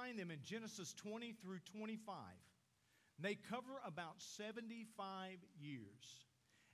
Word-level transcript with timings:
find 0.00 0.18
them 0.18 0.30
in 0.30 0.38
Genesis 0.42 0.94
20 0.94 1.34
through 1.42 1.58
25. 1.72 2.14
They 3.18 3.34
cover 3.34 3.80
about 3.86 4.14
75 4.18 5.32
years. 5.60 6.26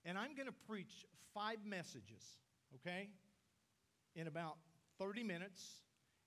And 0.05 0.17
I'm 0.17 0.37
going 0.37 0.47
to 0.47 0.55
preach 0.69 1.05
five 1.35 1.59
messages, 1.65 2.23
okay, 2.77 3.09
in 4.15 4.29
about 4.29 4.57
30 4.99 5.25
minutes. 5.25 5.83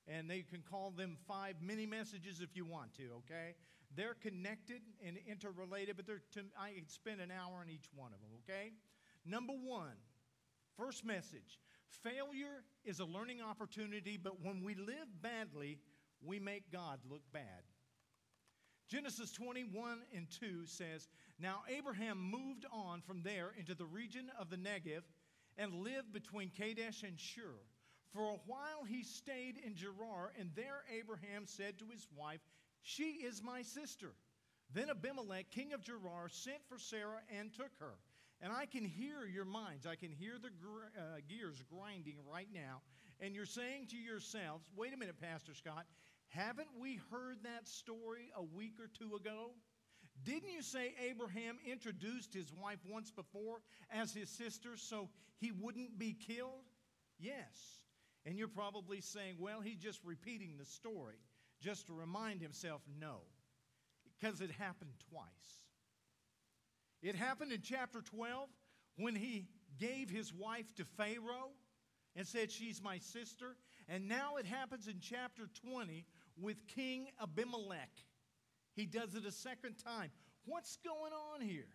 And 0.07 0.29
they 0.29 0.41
can 0.41 0.61
call 0.69 0.91
them 0.91 1.17
five 1.27 1.55
mini 1.61 1.85
messages 1.85 2.41
if 2.41 2.55
you 2.55 2.65
want 2.65 2.95
to, 2.95 3.03
okay? 3.19 3.53
They're 3.95 4.15
connected 4.15 4.81
and 5.05 5.17
interrelated, 5.27 5.95
but 5.95 6.07
they're 6.07 6.21
to, 6.33 6.41
I 6.59 6.71
could 6.71 6.89
spend 6.89 7.21
an 7.21 7.31
hour 7.31 7.59
on 7.61 7.69
each 7.69 7.85
one 7.95 8.11
of 8.11 8.19
them, 8.19 8.31
okay? 8.43 8.71
Number 9.25 9.53
one, 9.53 9.95
first 10.75 11.05
message 11.05 11.59
failure 12.03 12.63
is 12.85 12.99
a 12.99 13.05
learning 13.05 13.41
opportunity, 13.41 14.17
but 14.21 14.41
when 14.43 14.63
we 14.63 14.75
live 14.75 15.07
badly, 15.21 15.79
we 16.25 16.39
make 16.39 16.71
God 16.71 16.99
look 17.09 17.21
bad. 17.33 17.63
Genesis 18.89 19.31
21 19.31 19.99
and 20.15 20.27
2 20.39 20.65
says, 20.65 21.07
Now 21.39 21.61
Abraham 21.69 22.17
moved 22.19 22.65
on 22.71 23.01
from 23.01 23.21
there 23.21 23.51
into 23.57 23.75
the 23.75 23.85
region 23.85 24.31
of 24.39 24.49
the 24.49 24.57
Negev 24.57 25.03
and 25.57 25.83
lived 25.83 26.11
between 26.11 26.49
Kadesh 26.49 27.03
and 27.03 27.19
Shur. 27.19 27.55
For 28.13 28.23
a 28.23 28.39
while 28.47 28.83
he 28.87 29.03
stayed 29.03 29.57
in 29.63 29.75
Gerar, 29.75 30.31
and 30.39 30.49
there 30.55 30.83
Abraham 30.97 31.45
said 31.45 31.77
to 31.79 31.85
his 31.91 32.07
wife, 32.17 32.39
She 32.81 33.03
is 33.03 33.43
my 33.43 33.61
sister. 33.61 34.13
Then 34.73 34.89
Abimelech, 34.89 35.51
king 35.51 35.73
of 35.73 35.83
Gerar, 35.83 36.29
sent 36.29 36.65
for 36.67 36.79
Sarah 36.79 37.21
and 37.37 37.53
took 37.53 37.71
her. 37.79 37.93
And 38.41 38.53
I 38.53 38.65
can 38.65 38.85
hear 38.85 39.25
your 39.25 39.45
minds. 39.45 39.85
I 39.85 39.95
can 39.95 40.11
hear 40.11 40.33
the 40.41 40.49
gr- 40.49 40.97
uh, 40.97 41.19
gears 41.27 41.61
grinding 41.69 42.15
right 42.31 42.47
now. 42.53 42.81
And 43.19 43.35
you're 43.35 43.45
saying 43.45 43.87
to 43.87 43.97
yourselves, 43.97 44.65
wait 44.75 44.93
a 44.93 44.97
minute, 44.97 45.19
Pastor 45.19 45.53
Scott, 45.53 45.85
haven't 46.29 46.69
we 46.79 46.99
heard 47.11 47.37
that 47.43 47.67
story 47.67 48.31
a 48.35 48.43
week 48.43 48.73
or 48.79 48.87
two 48.87 49.15
ago? 49.15 49.51
Didn't 50.23 50.49
you 50.49 50.61
say 50.61 50.93
Abraham 51.09 51.57
introduced 51.65 52.33
his 52.33 52.51
wife 52.53 52.79
once 52.89 53.11
before 53.11 53.61
as 53.91 54.13
his 54.13 54.29
sister 54.29 54.75
so 54.75 55.09
he 55.37 55.51
wouldn't 55.51 55.97
be 55.97 56.13
killed? 56.13 56.65
Yes. 57.17 57.83
And 58.25 58.37
you're 58.37 58.47
probably 58.47 59.01
saying, 59.01 59.35
well, 59.39 59.61
he's 59.61 59.79
just 59.79 59.99
repeating 60.03 60.55
the 60.57 60.65
story 60.65 61.19
just 61.61 61.87
to 61.87 61.93
remind 61.93 62.41
himself. 62.41 62.81
No, 62.99 63.21
because 64.19 64.41
it 64.41 64.51
happened 64.51 64.91
twice. 65.09 65.25
It 67.01 67.15
happened 67.15 67.51
in 67.51 67.61
chapter 67.61 68.01
12 68.01 68.49
when 68.97 69.15
he 69.15 69.47
gave 69.79 70.09
his 70.09 70.33
wife 70.33 70.73
to 70.75 70.85
Pharaoh 70.97 71.51
and 72.15 72.27
said, 72.27 72.51
She's 72.51 72.83
my 72.83 72.97
sister. 72.97 73.55
And 73.87 74.07
now 74.07 74.35
it 74.35 74.45
happens 74.45 74.87
in 74.87 74.99
chapter 74.99 75.49
20 75.65 76.05
with 76.41 76.67
King 76.67 77.07
Abimelech. 77.21 77.89
He 78.75 78.85
does 78.85 79.15
it 79.15 79.25
a 79.25 79.31
second 79.31 79.75
time. 79.83 80.11
What's 80.45 80.77
going 80.77 81.13
on 81.33 81.41
here? 81.41 81.67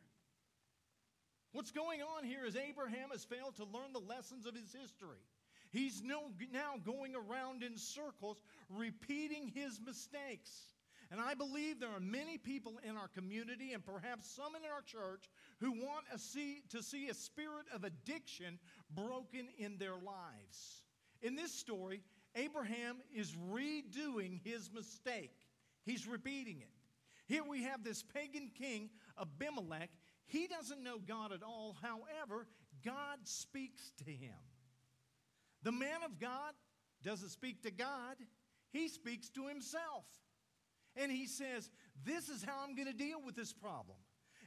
What's 1.52 1.70
going 1.70 2.00
on 2.02 2.24
here 2.24 2.44
is 2.44 2.56
Abraham 2.56 3.10
has 3.12 3.24
failed 3.24 3.56
to 3.56 3.64
learn 3.64 3.92
the 3.92 4.00
lessons 4.00 4.46
of 4.46 4.54
his 4.54 4.72
history. 4.72 5.22
He's 5.70 6.02
no, 6.02 6.30
now 6.52 6.74
going 6.84 7.14
around 7.14 7.62
in 7.62 7.76
circles 7.76 8.40
repeating 8.68 9.52
his 9.54 9.80
mistakes. 9.84 10.50
And 11.10 11.20
I 11.20 11.34
believe 11.34 11.78
there 11.78 11.90
are 11.90 12.00
many 12.00 12.38
people 12.38 12.80
in 12.82 12.96
our 12.96 13.08
community 13.08 13.72
and 13.72 13.84
perhaps 13.84 14.28
some 14.28 14.56
in 14.56 14.62
our 14.64 14.82
church 14.82 15.28
who 15.60 15.70
want 15.72 16.06
see, 16.16 16.62
to 16.70 16.82
see 16.82 17.08
a 17.08 17.14
spirit 17.14 17.66
of 17.72 17.84
addiction 17.84 18.58
broken 18.94 19.48
in 19.58 19.78
their 19.78 19.94
lives. 19.94 20.82
In 21.22 21.36
this 21.36 21.52
story, 21.52 22.02
Abraham 22.34 22.96
is 23.14 23.36
redoing 23.52 24.40
his 24.44 24.70
mistake, 24.72 25.36
he's 25.84 26.06
repeating 26.06 26.60
it. 26.60 26.70
Here 27.26 27.42
we 27.42 27.62
have 27.62 27.82
this 27.82 28.02
pagan 28.02 28.50
king, 28.58 28.90
Abimelech. 29.20 29.90
He 30.26 30.46
doesn't 30.46 30.82
know 30.82 30.98
God 30.98 31.32
at 31.32 31.42
all. 31.42 31.76
However, 31.80 32.46
God 32.84 33.18
speaks 33.24 33.92
to 34.04 34.10
him. 34.10 34.34
The 35.62 35.72
man 35.72 36.02
of 36.04 36.18
God 36.18 36.52
doesn't 37.02 37.30
speak 37.30 37.62
to 37.62 37.70
God, 37.70 38.16
he 38.70 38.88
speaks 38.88 39.28
to 39.30 39.46
himself. 39.46 40.04
And 40.96 41.10
he 41.10 41.26
says, 41.26 41.70
This 42.04 42.28
is 42.28 42.44
how 42.44 42.62
I'm 42.62 42.74
going 42.74 42.88
to 42.88 42.96
deal 42.96 43.18
with 43.24 43.34
this 43.34 43.52
problem. 43.52 43.98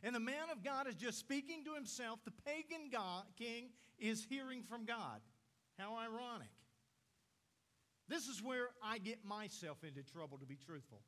And 0.04 0.14
the 0.14 0.20
man 0.20 0.50
of 0.52 0.64
God 0.64 0.88
is 0.88 0.96
just 0.96 1.18
speaking 1.18 1.64
to 1.66 1.74
himself. 1.74 2.20
The 2.24 2.32
pagan 2.46 2.90
God, 2.92 3.24
king 3.38 3.70
is 3.98 4.26
hearing 4.30 4.62
from 4.62 4.86
God. 4.86 5.22
How 5.80 5.98
ironic. 5.98 6.50
This 8.08 8.28
is 8.28 8.42
where 8.42 8.70
I 8.82 8.98
get 8.98 9.26
myself 9.26 9.84
into 9.84 10.04
trouble, 10.04 10.38
to 10.38 10.46
be 10.46 10.56
truthful. 10.56 11.02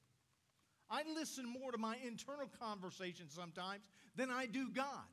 I 0.90 1.04
listen 1.16 1.46
more 1.48 1.72
to 1.72 1.78
my 1.78 1.98
internal 2.06 2.50
conversation 2.60 3.30
sometimes 3.30 3.84
than 4.16 4.32
I 4.32 4.48
do 4.48 4.70
God. 4.70 5.06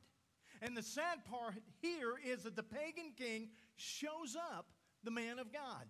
And 0.61 0.75
the 0.75 0.83
sad 0.83 1.23
part 1.29 1.53
here 1.81 2.15
is 2.25 2.43
that 2.43 2.55
the 2.55 2.63
pagan 2.63 3.13
king 3.15 3.49
shows 3.75 4.35
up 4.35 4.65
the 5.03 5.11
man 5.11 5.39
of 5.39 5.53
God. 5.53 5.85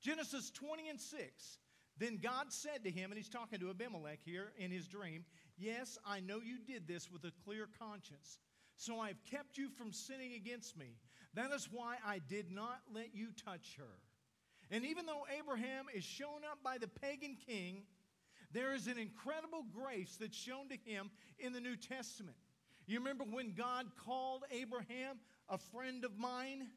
Genesis 0.00 0.50
20 0.50 0.88
and 0.88 1.00
6. 1.00 1.58
Then 1.98 2.18
God 2.20 2.52
said 2.52 2.82
to 2.84 2.90
him, 2.90 3.10
and 3.10 3.18
he's 3.18 3.28
talking 3.28 3.60
to 3.60 3.70
Abimelech 3.70 4.18
here 4.24 4.52
in 4.58 4.70
his 4.70 4.88
dream, 4.88 5.24
Yes, 5.56 5.98
I 6.04 6.18
know 6.18 6.40
you 6.44 6.58
did 6.58 6.88
this 6.88 7.10
with 7.12 7.24
a 7.24 7.32
clear 7.44 7.68
conscience. 7.78 8.38
So 8.76 8.98
I've 8.98 9.22
kept 9.30 9.56
you 9.56 9.68
from 9.68 9.92
sinning 9.92 10.32
against 10.34 10.76
me. 10.76 10.96
That 11.34 11.52
is 11.52 11.68
why 11.70 11.96
I 12.04 12.20
did 12.28 12.50
not 12.50 12.80
let 12.92 13.14
you 13.14 13.28
touch 13.44 13.76
her. 13.78 14.00
And 14.70 14.84
even 14.84 15.06
though 15.06 15.24
Abraham 15.38 15.86
is 15.94 16.04
shown 16.04 16.44
up 16.50 16.58
by 16.62 16.78
the 16.78 16.88
pagan 16.88 17.36
king, 17.46 17.82
there 18.52 18.74
is 18.74 18.86
an 18.86 18.98
incredible 18.98 19.64
grace 19.74 20.16
that's 20.20 20.36
shown 20.36 20.68
to 20.68 20.76
him 20.84 21.10
in 21.38 21.52
the 21.52 21.60
New 21.60 21.76
Testament. 21.76 22.36
You 22.86 22.98
remember 22.98 23.24
when 23.24 23.54
God 23.54 23.86
called 24.04 24.44
Abraham 24.50 25.18
a 25.48 25.58
friend 25.58 26.04
of 26.04 26.16
mine? 26.18 26.68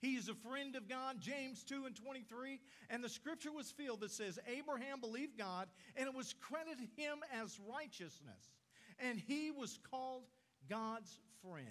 He 0.00 0.14
is 0.14 0.28
a 0.28 0.34
friend 0.34 0.76
of 0.76 0.88
God, 0.88 1.20
James 1.20 1.64
2 1.64 1.86
and 1.86 1.96
23. 1.96 2.60
And 2.90 3.02
the 3.02 3.08
scripture 3.08 3.50
was 3.50 3.70
filled 3.70 4.00
that 4.00 4.10
says, 4.10 4.38
Abraham 4.46 5.00
believed 5.00 5.38
God, 5.38 5.68
and 5.96 6.06
it 6.06 6.14
was 6.14 6.34
credited 6.34 6.88
him 6.96 7.18
as 7.42 7.58
righteousness. 7.68 8.54
And 8.98 9.18
he 9.18 9.50
was 9.50 9.78
called 9.90 10.24
God's 10.68 11.18
friend. 11.42 11.66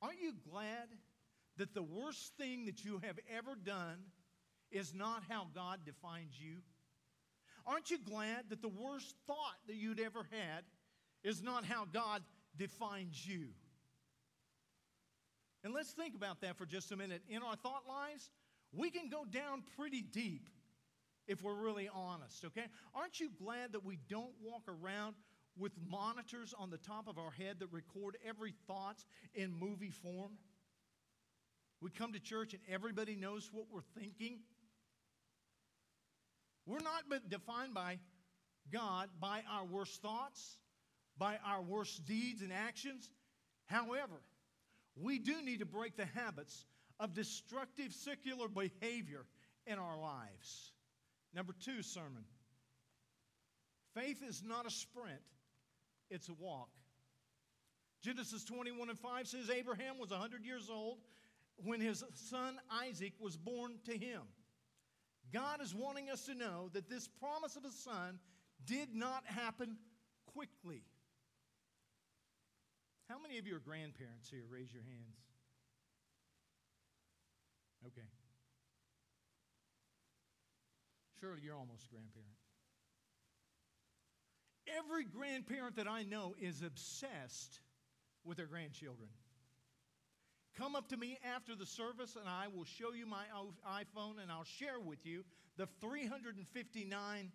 Aren't 0.00 0.20
you 0.20 0.32
glad 0.50 0.88
that 1.58 1.74
the 1.74 1.82
worst 1.82 2.32
thing 2.38 2.64
that 2.64 2.84
you 2.84 3.00
have 3.04 3.18
ever 3.30 3.54
done 3.54 3.98
is 4.72 4.94
not 4.94 5.22
how 5.28 5.48
God 5.54 5.80
defines 5.84 6.34
you? 6.38 6.56
Aren't 7.66 7.90
you 7.90 7.98
glad 7.98 8.50
that 8.50 8.62
the 8.62 8.68
worst 8.68 9.14
thought 9.26 9.56
that 9.68 9.76
you'd 9.76 10.00
ever 10.00 10.26
had 10.30 10.64
is 11.22 11.42
not 11.42 11.64
how 11.64 11.86
God 11.92 12.22
defines 12.56 13.26
you? 13.26 13.48
And 15.64 15.72
let's 15.72 15.92
think 15.92 16.14
about 16.14 16.40
that 16.40 16.56
for 16.56 16.66
just 16.66 16.90
a 16.90 16.96
minute. 16.96 17.22
In 17.28 17.42
our 17.42 17.54
thought 17.56 17.84
lives, 17.88 18.30
we 18.72 18.90
can 18.90 19.08
go 19.08 19.24
down 19.24 19.62
pretty 19.76 20.02
deep 20.02 20.48
if 21.28 21.42
we're 21.42 21.54
really 21.54 21.88
honest, 21.94 22.44
okay? 22.46 22.64
Aren't 22.94 23.20
you 23.20 23.30
glad 23.38 23.72
that 23.72 23.84
we 23.84 23.98
don't 24.08 24.32
walk 24.42 24.62
around 24.66 25.14
with 25.56 25.72
monitors 25.88 26.52
on 26.58 26.70
the 26.70 26.78
top 26.78 27.06
of 27.06 27.16
our 27.16 27.30
head 27.30 27.60
that 27.60 27.68
record 27.70 28.16
every 28.26 28.54
thought 28.66 29.04
in 29.34 29.52
movie 29.52 29.92
form? 29.92 30.32
We 31.80 31.90
come 31.90 32.12
to 32.12 32.20
church 32.20 32.54
and 32.54 32.62
everybody 32.72 33.14
knows 33.14 33.50
what 33.52 33.66
we're 33.72 33.80
thinking. 34.00 34.40
We're 36.66 36.80
not 36.80 37.04
defined 37.28 37.74
by 37.74 37.98
God 38.72 39.08
by 39.20 39.42
our 39.50 39.64
worst 39.64 40.00
thoughts, 40.00 40.58
by 41.18 41.38
our 41.44 41.62
worst 41.62 42.04
deeds 42.06 42.42
and 42.42 42.52
actions. 42.52 43.08
However, 43.66 44.22
we 44.96 45.18
do 45.18 45.42
need 45.42 45.60
to 45.60 45.66
break 45.66 45.96
the 45.96 46.06
habits 46.06 46.66
of 47.00 47.14
destructive 47.14 47.92
secular 47.92 48.48
behavior 48.48 49.24
in 49.66 49.78
our 49.78 49.98
lives. 49.98 50.72
Number 51.34 51.54
two 51.64 51.82
sermon 51.82 52.24
faith 53.94 54.22
is 54.26 54.42
not 54.44 54.66
a 54.66 54.70
sprint, 54.70 55.20
it's 56.10 56.28
a 56.28 56.34
walk. 56.34 56.70
Genesis 58.02 58.44
21 58.44 58.88
and 58.90 58.98
5 58.98 59.28
says 59.28 59.50
Abraham 59.50 59.98
was 59.98 60.10
100 60.10 60.44
years 60.44 60.68
old 60.70 60.98
when 61.56 61.80
his 61.80 62.02
son 62.14 62.58
Isaac 62.82 63.12
was 63.20 63.36
born 63.36 63.74
to 63.84 63.92
him. 63.92 64.22
God 65.32 65.62
is 65.62 65.74
wanting 65.74 66.10
us 66.10 66.26
to 66.26 66.34
know 66.34 66.68
that 66.74 66.88
this 66.88 67.08
promise 67.08 67.56
of 67.56 67.64
a 67.64 67.70
son 67.70 68.18
did 68.66 68.94
not 68.94 69.24
happen 69.26 69.76
quickly. 70.34 70.82
How 73.08 73.16
many 73.20 73.38
of 73.38 73.46
you 73.46 73.56
are 73.56 73.60
grandparents 73.60 74.28
here? 74.30 74.44
Raise 74.48 74.72
your 74.72 74.82
hands. 74.82 75.18
Okay. 77.86 78.06
Surely 81.20 81.40
you're 81.42 81.56
almost 81.56 81.86
a 81.86 81.90
grandparent. 81.90 82.36
Every 84.78 85.04
grandparent 85.04 85.76
that 85.76 85.88
I 85.88 86.04
know 86.04 86.34
is 86.40 86.62
obsessed 86.62 87.60
with 88.24 88.36
their 88.36 88.46
grandchildren. 88.46 89.08
Come 90.62 90.76
up 90.76 90.86
to 90.90 90.96
me 90.96 91.18
after 91.34 91.56
the 91.56 91.66
service 91.66 92.14
and 92.14 92.28
I 92.28 92.46
will 92.46 92.64
show 92.64 92.92
you 92.92 93.04
my 93.04 93.24
iPhone 93.68 94.22
and 94.22 94.30
I'll 94.30 94.44
share 94.44 94.78
with 94.78 95.04
you 95.04 95.24
the 95.56 95.66
359 95.80 97.32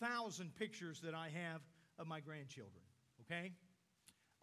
thousand 0.00 0.56
pictures 0.56 1.00
that 1.04 1.14
I 1.14 1.28
have 1.28 1.60
of 2.00 2.08
my 2.08 2.18
grandchildren, 2.18 2.82
okay? 3.20 3.52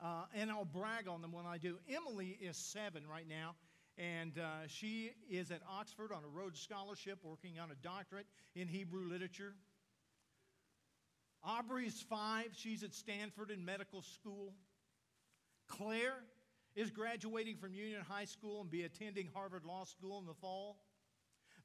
Uh, 0.01 0.23
and 0.33 0.49
I'll 0.49 0.63
brag 0.63 1.09
on 1.09 1.21
them 1.21 1.33
when 1.33 1.45
I 1.45 1.57
do. 1.57 1.77
Emily 1.93 2.37
is 2.41 2.55
seven 2.55 3.03
right 3.05 3.27
now, 3.27 3.53
and 3.97 4.39
uh, 4.39 4.65
she 4.67 5.11
is 5.29 5.51
at 5.51 5.59
Oxford 5.69 6.13
on 6.13 6.23
a 6.23 6.27
Rhodes 6.29 6.61
Scholarship 6.61 7.19
working 7.21 7.59
on 7.59 7.69
a 7.69 7.75
doctorate 7.75 8.27
in 8.55 8.69
Hebrew 8.69 9.09
literature. 9.09 9.55
Aubrey 11.43 11.87
is 11.87 12.01
five. 12.09 12.47
She's 12.53 12.81
at 12.81 12.93
Stanford 12.93 13.51
in 13.51 13.65
medical 13.65 14.03
school. 14.03 14.53
Claire 15.67 16.23
is 16.75 16.89
graduating 16.89 17.57
from 17.57 17.73
Union 17.73 18.01
High 18.07 18.25
School 18.25 18.61
and 18.61 18.69
be 18.69 18.83
attending 18.83 19.29
Harvard 19.33 19.63
Law 19.65 19.83
School 19.83 20.19
in 20.19 20.25
the 20.25 20.33
fall. 20.33 20.77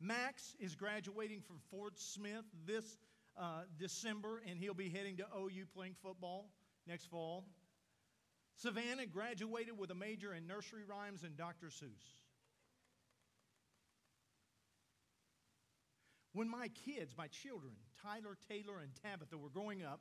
Max 0.01 0.55
is 0.61 0.75
graduating 0.75 1.41
from 1.41 1.57
Fort 1.71 1.99
Smith 1.99 2.45
this 2.67 2.97
uh, 3.37 3.63
December, 3.79 4.43
and 4.49 4.59
he'll 4.59 4.75
be 4.75 4.89
heading 4.89 5.17
to 5.17 5.27
OU 5.37 5.65
playing 5.75 5.95
football 6.03 6.51
next 6.87 7.07
fall. 7.07 7.45
Savannah 8.57 9.07
graduated 9.07 9.79
with 9.79 9.91
a 9.91 9.95
major 9.95 10.35
in 10.35 10.47
nursery 10.47 10.83
rhymes 10.85 11.23
and 11.23 11.37
Dr. 11.37 11.69
Seuss. 11.69 12.19
When 16.33 16.49
my 16.49 16.69
kids, 16.85 17.15
my 17.17 17.29
children, 17.29 17.73
Tyler, 18.03 18.37
Taylor, 18.49 18.79
and 18.81 18.91
Tabitha 19.03 19.39
were 19.39 19.49
growing 19.49 19.83
up, 19.83 20.01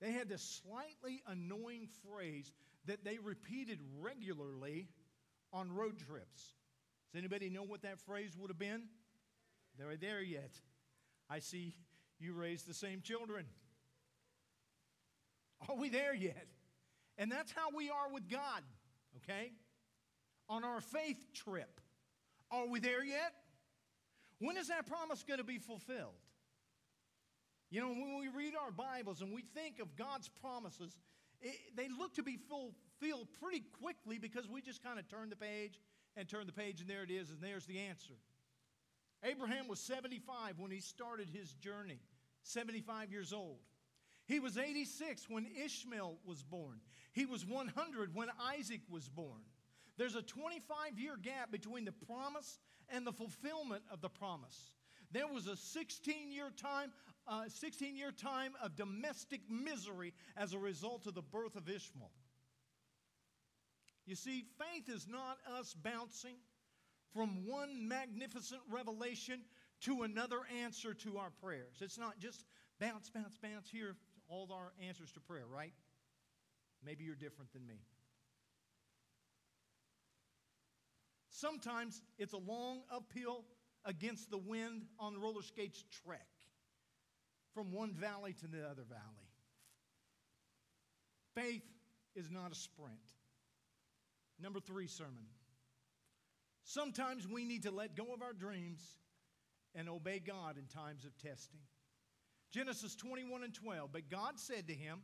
they 0.00 0.10
had 0.10 0.28
this 0.28 0.42
slightly 0.42 1.22
annoying 1.26 1.88
phrase 2.06 2.52
that 2.86 3.04
they 3.04 3.18
repeated 3.18 3.78
regularly 4.00 4.88
on 5.52 5.72
road 5.74 5.98
trips. 5.98 6.54
Does 7.12 7.18
anybody 7.18 7.50
know 7.50 7.62
what 7.62 7.82
that 7.82 8.00
phrase 8.00 8.36
would 8.38 8.50
have 8.50 8.58
been? 8.58 8.84
They're 9.78 9.96
there 9.96 10.22
yet. 10.22 10.52
I 11.30 11.38
see 11.38 11.74
you 12.18 12.32
raised 12.34 12.66
the 12.66 12.74
same 12.74 13.00
children. 13.00 13.46
Are 15.68 15.76
we 15.76 15.88
there 15.88 16.14
yet? 16.14 16.46
And 17.18 17.30
that's 17.30 17.52
how 17.52 17.68
we 17.74 17.90
are 17.90 18.12
with 18.12 18.28
God, 18.28 18.62
okay? 19.18 19.52
On 20.48 20.64
our 20.64 20.80
faith 20.80 21.24
trip. 21.34 21.80
Are 22.50 22.66
we 22.66 22.80
there 22.80 23.04
yet? 23.04 23.32
When 24.38 24.56
is 24.56 24.68
that 24.68 24.86
promise 24.86 25.22
going 25.22 25.38
to 25.38 25.44
be 25.44 25.58
fulfilled? 25.58 26.18
You 27.70 27.80
know, 27.80 27.88
when 27.88 28.18
we 28.18 28.28
read 28.28 28.54
our 28.54 28.70
Bibles 28.70 29.22
and 29.22 29.32
we 29.32 29.42
think 29.54 29.78
of 29.80 29.96
God's 29.96 30.28
promises, 30.28 30.96
it, 31.42 31.56
they 31.76 31.88
look 31.88 32.14
to 32.14 32.22
be 32.22 32.36
fulfilled 32.36 33.28
pretty 33.40 33.64
quickly 33.80 34.18
because 34.18 34.48
we 34.48 34.60
just 34.60 34.82
kind 34.82 34.98
of 34.98 35.08
turn 35.08 35.30
the 35.30 35.36
page 35.36 35.80
and 36.16 36.28
turn 36.28 36.46
the 36.46 36.52
page, 36.52 36.80
and 36.80 36.88
there 36.88 37.02
it 37.02 37.10
is, 37.10 37.30
and 37.30 37.40
there's 37.40 37.66
the 37.66 37.78
answer. 37.78 38.14
Abraham 39.24 39.68
was 39.68 39.80
75 39.80 40.58
when 40.58 40.70
he 40.70 40.80
started 40.80 41.28
his 41.28 41.52
journey, 41.54 42.00
75 42.42 43.10
years 43.12 43.32
old. 43.32 43.58
He 44.26 44.40
was 44.40 44.58
86 44.58 45.28
when 45.28 45.46
Ishmael 45.64 46.16
was 46.24 46.42
born. 46.42 46.80
He 47.12 47.26
was 47.26 47.44
100 47.44 48.14
when 48.14 48.28
Isaac 48.56 48.80
was 48.88 49.08
born. 49.08 49.42
There's 49.96 50.14
a 50.14 50.22
25 50.22 50.98
year 50.98 51.16
gap 51.20 51.50
between 51.50 51.84
the 51.84 51.92
promise 51.92 52.58
and 52.88 53.06
the 53.06 53.12
fulfillment 53.12 53.82
of 53.90 54.00
the 54.00 54.08
promise. 54.08 54.72
There 55.10 55.26
was 55.26 55.46
a 55.46 55.56
16 55.56 56.32
year 56.32 56.50
time, 56.56 56.92
uh, 57.26 57.48
16 57.48 57.96
year 57.96 58.12
time 58.12 58.52
of 58.62 58.76
domestic 58.76 59.40
misery 59.48 60.12
as 60.36 60.52
a 60.52 60.58
result 60.58 61.06
of 61.06 61.14
the 61.14 61.22
birth 61.22 61.56
of 61.56 61.68
Ishmael. 61.68 62.10
You 64.06 64.16
see, 64.16 64.44
faith 64.58 64.88
is 64.88 65.06
not 65.08 65.38
us 65.58 65.74
bouncing 65.74 66.36
from 67.14 67.46
one 67.46 67.86
magnificent 67.86 68.60
revelation 68.70 69.40
to 69.82 70.02
another 70.02 70.40
answer 70.62 70.94
to 70.94 71.18
our 71.18 71.30
prayers. 71.42 71.76
It's 71.80 71.98
not 71.98 72.18
just 72.18 72.44
bounce, 72.80 73.10
bounce, 73.10 73.36
bounce 73.40 73.68
here, 73.70 73.94
all 74.28 74.48
our 74.52 74.72
answers 74.86 75.12
to 75.12 75.20
prayer, 75.20 75.46
right? 75.46 75.72
Maybe 76.84 77.04
you're 77.04 77.14
different 77.14 77.52
than 77.52 77.66
me. 77.66 77.80
Sometimes 81.28 82.02
it's 82.18 82.32
a 82.32 82.38
long 82.38 82.82
uphill 82.90 83.44
against 83.84 84.30
the 84.30 84.38
wind 84.38 84.82
on 84.98 85.20
roller 85.20 85.42
skates 85.42 85.84
trek 86.04 86.26
from 87.54 87.72
one 87.72 87.92
valley 87.92 88.34
to 88.40 88.46
the 88.46 88.64
other 88.64 88.84
valley. 88.88 89.30
Faith 91.34 91.62
is 92.14 92.30
not 92.30 92.52
a 92.52 92.54
sprint. 92.54 92.98
Number 94.40 94.60
three 94.60 94.86
sermon. 94.86 95.24
Sometimes 96.64 97.26
we 97.26 97.44
need 97.44 97.62
to 97.64 97.70
let 97.70 97.96
go 97.96 98.12
of 98.14 98.22
our 98.22 98.32
dreams 98.32 98.96
and 99.74 99.88
obey 99.88 100.18
God 100.18 100.56
in 100.58 100.66
times 100.66 101.04
of 101.04 101.16
testing. 101.18 101.60
Genesis 102.50 102.94
21 102.94 103.44
and 103.44 103.54
12. 103.54 103.90
But 103.92 104.10
God 104.10 104.38
said 104.38 104.68
to 104.68 104.74
him, 104.74 105.00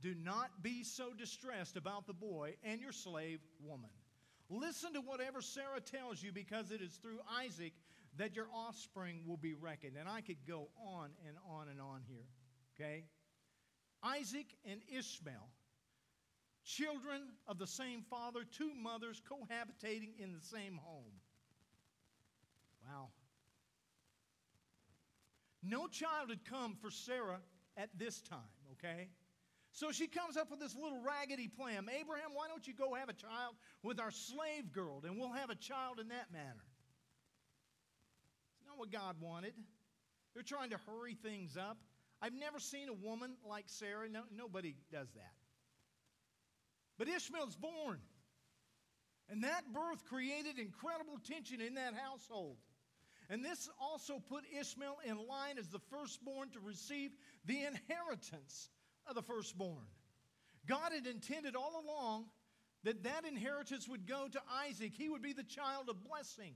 Do 0.00 0.14
not 0.14 0.62
be 0.62 0.84
so 0.84 1.12
distressed 1.12 1.76
about 1.76 2.06
the 2.06 2.14
boy 2.14 2.54
and 2.62 2.80
your 2.80 2.92
slave 2.92 3.40
woman. 3.60 3.90
Listen 4.50 4.92
to 4.94 5.00
whatever 5.00 5.40
Sarah 5.40 5.80
tells 5.80 6.22
you 6.22 6.32
because 6.32 6.70
it 6.70 6.80
is 6.80 6.94
through 6.94 7.18
Isaac 7.42 7.72
that 8.16 8.36
your 8.36 8.46
offspring 8.54 9.22
will 9.26 9.36
be 9.36 9.54
reckoned. 9.54 9.96
And 9.98 10.08
I 10.08 10.20
could 10.20 10.46
go 10.46 10.68
on 10.78 11.10
and 11.26 11.36
on 11.48 11.68
and 11.68 11.80
on 11.80 12.02
here. 12.06 12.26
Okay? 12.78 13.04
Isaac 14.02 14.46
and 14.70 14.80
Ishmael, 14.88 15.48
children 16.64 17.22
of 17.48 17.58
the 17.58 17.66
same 17.66 18.02
father, 18.02 18.40
two 18.44 18.72
mothers 18.74 19.20
cohabitating 19.28 20.18
in 20.18 20.32
the 20.32 20.40
same 20.40 20.78
home. 20.82 21.20
Wow. 22.86 23.08
No 25.62 25.86
child 25.86 26.28
had 26.28 26.44
come 26.44 26.76
for 26.80 26.90
Sarah 26.90 27.40
at 27.76 27.88
this 27.98 28.20
time, 28.20 28.38
okay? 28.72 29.08
So 29.74 29.90
she 29.90 30.06
comes 30.06 30.36
up 30.36 30.52
with 30.52 30.60
this 30.60 30.76
little 30.76 31.02
raggedy 31.02 31.48
plan. 31.48 31.88
Abraham, 32.00 32.30
why 32.32 32.46
don't 32.46 32.64
you 32.64 32.72
go 32.72 32.94
have 32.94 33.08
a 33.08 33.12
child 33.12 33.56
with 33.82 33.98
our 33.98 34.12
slave 34.12 34.72
girl 34.72 35.02
and 35.04 35.18
we'll 35.18 35.32
have 35.32 35.50
a 35.50 35.56
child 35.56 35.98
in 35.98 36.08
that 36.08 36.32
manner? 36.32 36.64
It's 38.54 38.68
not 38.68 38.78
what 38.78 38.92
God 38.92 39.16
wanted. 39.20 39.52
They're 40.32 40.44
trying 40.44 40.70
to 40.70 40.78
hurry 40.86 41.14
things 41.14 41.56
up. 41.56 41.76
I've 42.22 42.32
never 42.32 42.60
seen 42.60 42.88
a 42.88 42.92
woman 42.92 43.32
like 43.44 43.64
Sarah. 43.66 44.08
No, 44.08 44.22
nobody 44.32 44.76
does 44.92 45.10
that. 45.14 45.32
But 46.96 47.08
Ishmael's 47.08 47.56
born. 47.56 47.98
And 49.28 49.42
that 49.42 49.72
birth 49.72 50.04
created 50.04 50.60
incredible 50.60 51.18
tension 51.26 51.60
in 51.60 51.74
that 51.74 51.94
household. 51.94 52.58
And 53.28 53.44
this 53.44 53.68
also 53.80 54.20
put 54.28 54.44
Ishmael 54.56 54.98
in 55.04 55.16
line 55.16 55.58
as 55.58 55.66
the 55.66 55.80
firstborn 55.90 56.50
to 56.50 56.60
receive 56.60 57.10
the 57.44 57.58
inheritance 57.64 58.68
of 59.06 59.14
the 59.14 59.22
firstborn. 59.22 59.86
God 60.66 60.92
had 60.92 61.06
intended 61.06 61.56
all 61.56 61.82
along 61.84 62.26
that 62.84 63.02
that 63.02 63.24
inheritance 63.26 63.88
would 63.88 64.06
go 64.06 64.28
to 64.30 64.40
Isaac. 64.66 64.92
He 64.96 65.08
would 65.08 65.22
be 65.22 65.32
the 65.32 65.42
child 65.42 65.88
of 65.88 66.04
blessing. 66.04 66.54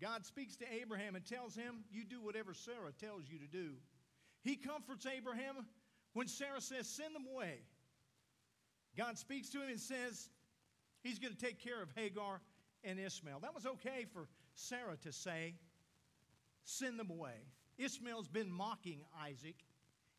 God 0.00 0.26
speaks 0.26 0.56
to 0.56 0.64
Abraham 0.80 1.14
and 1.14 1.24
tells 1.24 1.54
him, 1.54 1.84
You 1.90 2.04
do 2.04 2.20
whatever 2.20 2.52
Sarah 2.52 2.92
tells 3.00 3.28
you 3.28 3.38
to 3.38 3.46
do. 3.46 3.70
He 4.42 4.56
comforts 4.56 5.06
Abraham 5.06 5.66
when 6.12 6.28
Sarah 6.28 6.60
says, 6.60 6.88
Send 6.88 7.14
them 7.14 7.26
away. 7.32 7.60
God 8.96 9.18
speaks 9.18 9.48
to 9.50 9.62
him 9.62 9.70
and 9.70 9.80
says, 9.80 10.28
He's 11.02 11.18
going 11.18 11.32
to 11.34 11.38
take 11.38 11.62
care 11.62 11.82
of 11.82 11.88
Hagar 11.94 12.40
and 12.82 12.98
Ishmael. 12.98 13.40
That 13.40 13.54
was 13.54 13.66
okay 13.66 14.06
for 14.12 14.28
Sarah 14.54 14.96
to 15.02 15.12
say, 15.12 15.54
Send 16.64 16.98
them 16.98 17.10
away. 17.10 17.46
Ishmael's 17.78 18.28
been 18.28 18.50
mocking 18.50 19.00
Isaac. 19.22 19.56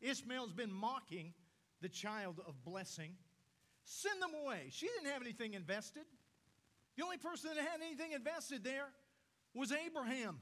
Ishmael's 0.00 0.52
been 0.52 0.72
mocking 0.72 1.32
the 1.80 1.88
child 1.88 2.40
of 2.46 2.64
blessing. 2.64 3.12
Send 3.84 4.20
them 4.20 4.32
away. 4.44 4.68
She 4.70 4.86
didn't 4.86 5.12
have 5.12 5.22
anything 5.22 5.54
invested. 5.54 6.04
The 6.96 7.04
only 7.04 7.18
person 7.18 7.50
that 7.54 7.60
had 7.60 7.80
anything 7.86 8.12
invested 8.12 8.64
there 8.64 8.88
was 9.54 9.72
Abraham. 9.72 10.38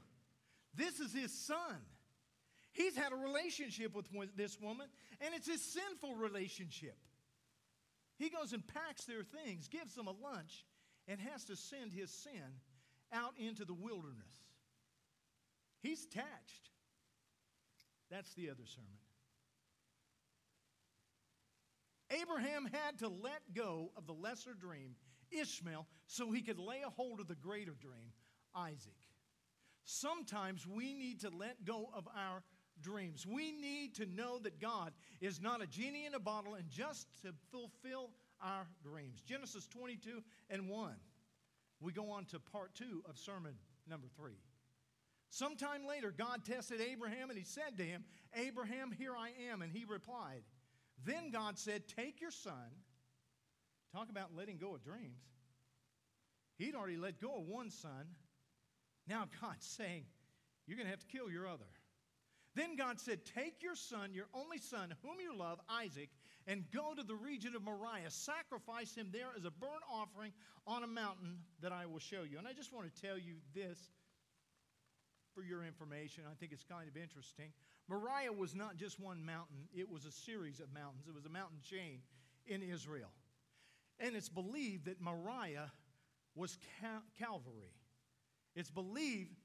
This 0.73 0.99
is 0.99 1.13
his 1.13 1.31
son. 1.31 1.77
He's 2.73 2.97
had 2.97 3.13
a 3.13 3.15
relationship 3.15 3.95
with 3.95 4.35
this 4.35 4.59
woman, 4.59 4.87
and 5.21 5.33
it's 5.33 5.47
a 5.47 5.57
sinful 5.57 6.15
relationship. 6.15 6.97
He 8.17 8.29
goes 8.29 8.51
and 8.51 8.65
packs 8.67 9.05
their 9.05 9.23
things, 9.23 9.67
gives 9.67 9.95
them 9.95 10.07
a 10.07 10.11
lunch, 10.11 10.65
and 11.07 11.19
has 11.19 11.45
to 11.45 11.55
send 11.55 11.93
his 11.93 12.11
sin 12.11 12.59
out 13.13 13.33
into 13.37 13.63
the 13.63 13.73
wilderness. 13.73 14.33
He's 15.81 16.03
attached. 16.05 16.69
That's 18.09 18.33
the 18.33 18.49
other 18.49 18.65
sermon. 18.65 19.04
Abraham 22.09 22.65
had 22.71 22.99
to 22.99 23.07
let 23.07 23.41
go 23.53 23.91
of 23.97 24.05
the 24.05 24.13
lesser 24.13 24.53
dream, 24.53 24.95
Ishmael, 25.31 25.87
so 26.07 26.31
he 26.31 26.41
could 26.41 26.59
lay 26.59 26.81
a 26.85 26.89
hold 26.89 27.19
of 27.19 27.27
the 27.27 27.35
greater 27.35 27.75
dream, 27.79 28.11
Isaac. 28.55 28.93
Sometimes 29.85 30.67
we 30.67 30.93
need 30.93 31.21
to 31.21 31.29
let 31.29 31.65
go 31.65 31.89
of 31.93 32.07
our 32.15 32.43
dreams. 32.81 33.25
We 33.25 33.51
need 33.51 33.95
to 33.95 34.05
know 34.05 34.39
that 34.39 34.59
God 34.59 34.93
is 35.21 35.41
not 35.41 35.61
a 35.61 35.67
genie 35.67 36.05
in 36.05 36.13
a 36.13 36.19
bottle 36.19 36.55
and 36.55 36.69
just 36.69 37.07
to 37.21 37.33
fulfill 37.51 38.11
our 38.41 38.67
dreams. 38.83 39.21
Genesis 39.21 39.67
22 39.67 40.21
and 40.49 40.69
1. 40.69 40.95
We 41.79 41.91
go 41.93 42.09
on 42.11 42.25
to 42.25 42.39
part 42.39 42.73
two 42.75 43.03
of 43.07 43.17
sermon 43.17 43.55
number 43.87 44.07
three. 44.15 44.39
Sometime 45.29 45.85
later, 45.85 46.13
God 46.15 46.45
tested 46.45 46.79
Abraham 46.81 47.29
and 47.29 47.37
he 47.37 47.43
said 47.43 47.77
to 47.77 47.83
him, 47.83 48.05
Abraham, 48.35 48.91
here 48.91 49.15
I 49.17 49.31
am. 49.51 49.61
And 49.61 49.71
he 49.71 49.85
replied, 49.85 50.43
Then 51.03 51.31
God 51.31 51.57
said, 51.57 51.83
Take 51.87 52.21
your 52.21 52.31
son. 52.31 52.71
Talk 53.93 54.09
about 54.09 54.35
letting 54.35 54.57
go 54.57 54.75
of 54.75 54.83
dreams. 54.83 55.21
He'd 56.57 56.75
already 56.75 56.97
let 56.97 57.21
go 57.21 57.37
of 57.37 57.47
one 57.47 57.69
son. 57.69 58.07
Now 59.07 59.25
God's 59.41 59.65
saying, 59.77 60.05
You're 60.67 60.77
going 60.77 60.87
to 60.87 60.91
have 60.91 60.99
to 60.99 61.07
kill 61.07 61.29
your 61.29 61.47
other. 61.47 61.65
Then 62.55 62.77
God 62.77 62.99
said, 62.99 63.19
Take 63.35 63.61
your 63.61 63.75
son, 63.75 64.13
your 64.13 64.27
only 64.33 64.57
son, 64.57 64.95
whom 65.03 65.19
you 65.19 65.37
love, 65.37 65.59
Isaac, 65.69 66.09
and 66.47 66.63
go 66.71 66.93
to 66.95 67.03
the 67.03 67.15
region 67.15 67.55
of 67.55 67.63
Moriah. 67.63 68.09
Sacrifice 68.09 68.95
him 68.95 69.09
there 69.11 69.27
as 69.37 69.43
a 69.43 69.51
burnt 69.51 69.83
offering 69.91 70.31
on 70.65 70.83
a 70.83 70.87
mountain 70.87 71.39
that 71.61 71.73
I 71.73 71.85
will 71.85 71.99
show 71.99 72.23
you. 72.23 72.37
And 72.37 72.47
I 72.47 72.53
just 72.53 72.73
want 72.73 72.93
to 72.93 73.01
tell 73.01 73.17
you 73.17 73.35
this 73.53 73.89
your 75.47 75.63
information. 75.63 76.23
I 76.29 76.35
think 76.35 76.51
it's 76.51 76.63
kind 76.63 76.87
of 76.87 76.97
interesting. 76.97 77.51
Moriah 77.87 78.33
was 78.33 78.55
not 78.55 78.77
just 78.77 78.99
one 78.99 79.23
mountain, 79.25 79.67
it 79.73 79.89
was 79.89 80.05
a 80.05 80.11
series 80.11 80.59
of 80.59 80.73
mountains, 80.73 81.07
it 81.07 81.13
was 81.13 81.25
a 81.25 81.29
mountain 81.29 81.59
chain 81.63 81.99
in 82.47 82.61
Israel. 82.61 83.09
And 83.99 84.15
it's 84.15 84.29
believed 84.29 84.85
that 84.85 84.99
Moriah 84.99 85.71
was 86.35 86.57
Cal- 86.81 87.03
Calvary. 87.17 87.73
It's 88.55 88.71
believed 88.71 89.35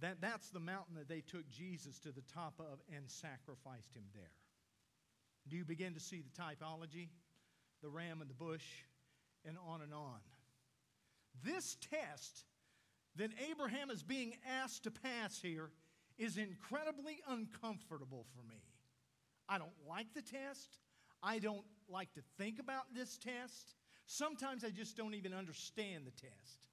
that 0.00 0.20
that's 0.20 0.50
the 0.50 0.60
mountain 0.60 0.94
that 0.96 1.08
they 1.08 1.20
took 1.20 1.48
Jesus 1.50 1.98
to 2.00 2.12
the 2.12 2.22
top 2.32 2.54
of 2.58 2.80
and 2.94 3.08
sacrificed 3.10 3.94
him 3.94 4.04
there. 4.14 4.32
Do 5.48 5.56
you 5.56 5.64
begin 5.64 5.94
to 5.94 6.00
see 6.00 6.22
the 6.22 6.42
typology? 6.42 7.08
The 7.82 7.88
ram 7.88 8.20
and 8.20 8.28
the 8.28 8.34
bush, 8.34 8.64
and 9.44 9.56
on 9.66 9.80
and 9.80 9.94
on. 9.94 10.20
This 11.42 11.76
test 11.90 12.44
that 13.20 13.30
Abraham 13.50 13.90
is 13.90 14.02
being 14.02 14.32
asked 14.62 14.84
to 14.84 14.90
pass 14.90 15.38
here 15.42 15.70
is 16.16 16.38
incredibly 16.38 17.18
uncomfortable 17.28 18.24
for 18.34 18.42
me. 18.48 18.62
I 19.46 19.58
don't 19.58 19.70
like 19.86 20.14
the 20.14 20.22
test. 20.22 20.78
I 21.22 21.38
don't 21.38 21.64
like 21.86 22.10
to 22.14 22.22
think 22.38 22.58
about 22.58 22.84
this 22.94 23.18
test. 23.18 23.74
Sometimes 24.06 24.64
I 24.64 24.70
just 24.70 24.96
don't 24.96 25.14
even 25.14 25.34
understand 25.34 26.06
the 26.06 26.12
test. 26.12 26.68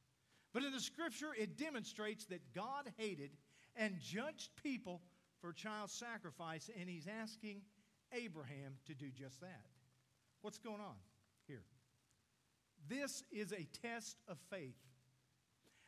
But 0.54 0.64
in 0.64 0.72
the 0.72 0.80
scripture, 0.80 1.36
it 1.38 1.58
demonstrates 1.58 2.26
that 2.28 2.54
God 2.56 2.94
hated 2.96 3.32
and 3.76 4.00
judged 4.00 4.52
people 4.64 5.02
for 5.42 5.52
child 5.52 5.90
sacrifice, 5.90 6.70
and 6.80 6.90
he's 6.90 7.08
asking 7.22 7.62
Abraham 8.14 8.76
to 8.86 8.94
do 8.94 9.08
just 9.12 9.42
that. 9.42 9.66
What's 10.42 10.60
going 10.60 10.80
on 10.80 10.96
here? 11.46 11.64
This 12.88 13.24
is 13.32 13.52
a 13.52 13.68
test 13.82 14.16
of 14.30 14.38
faith. 14.50 14.87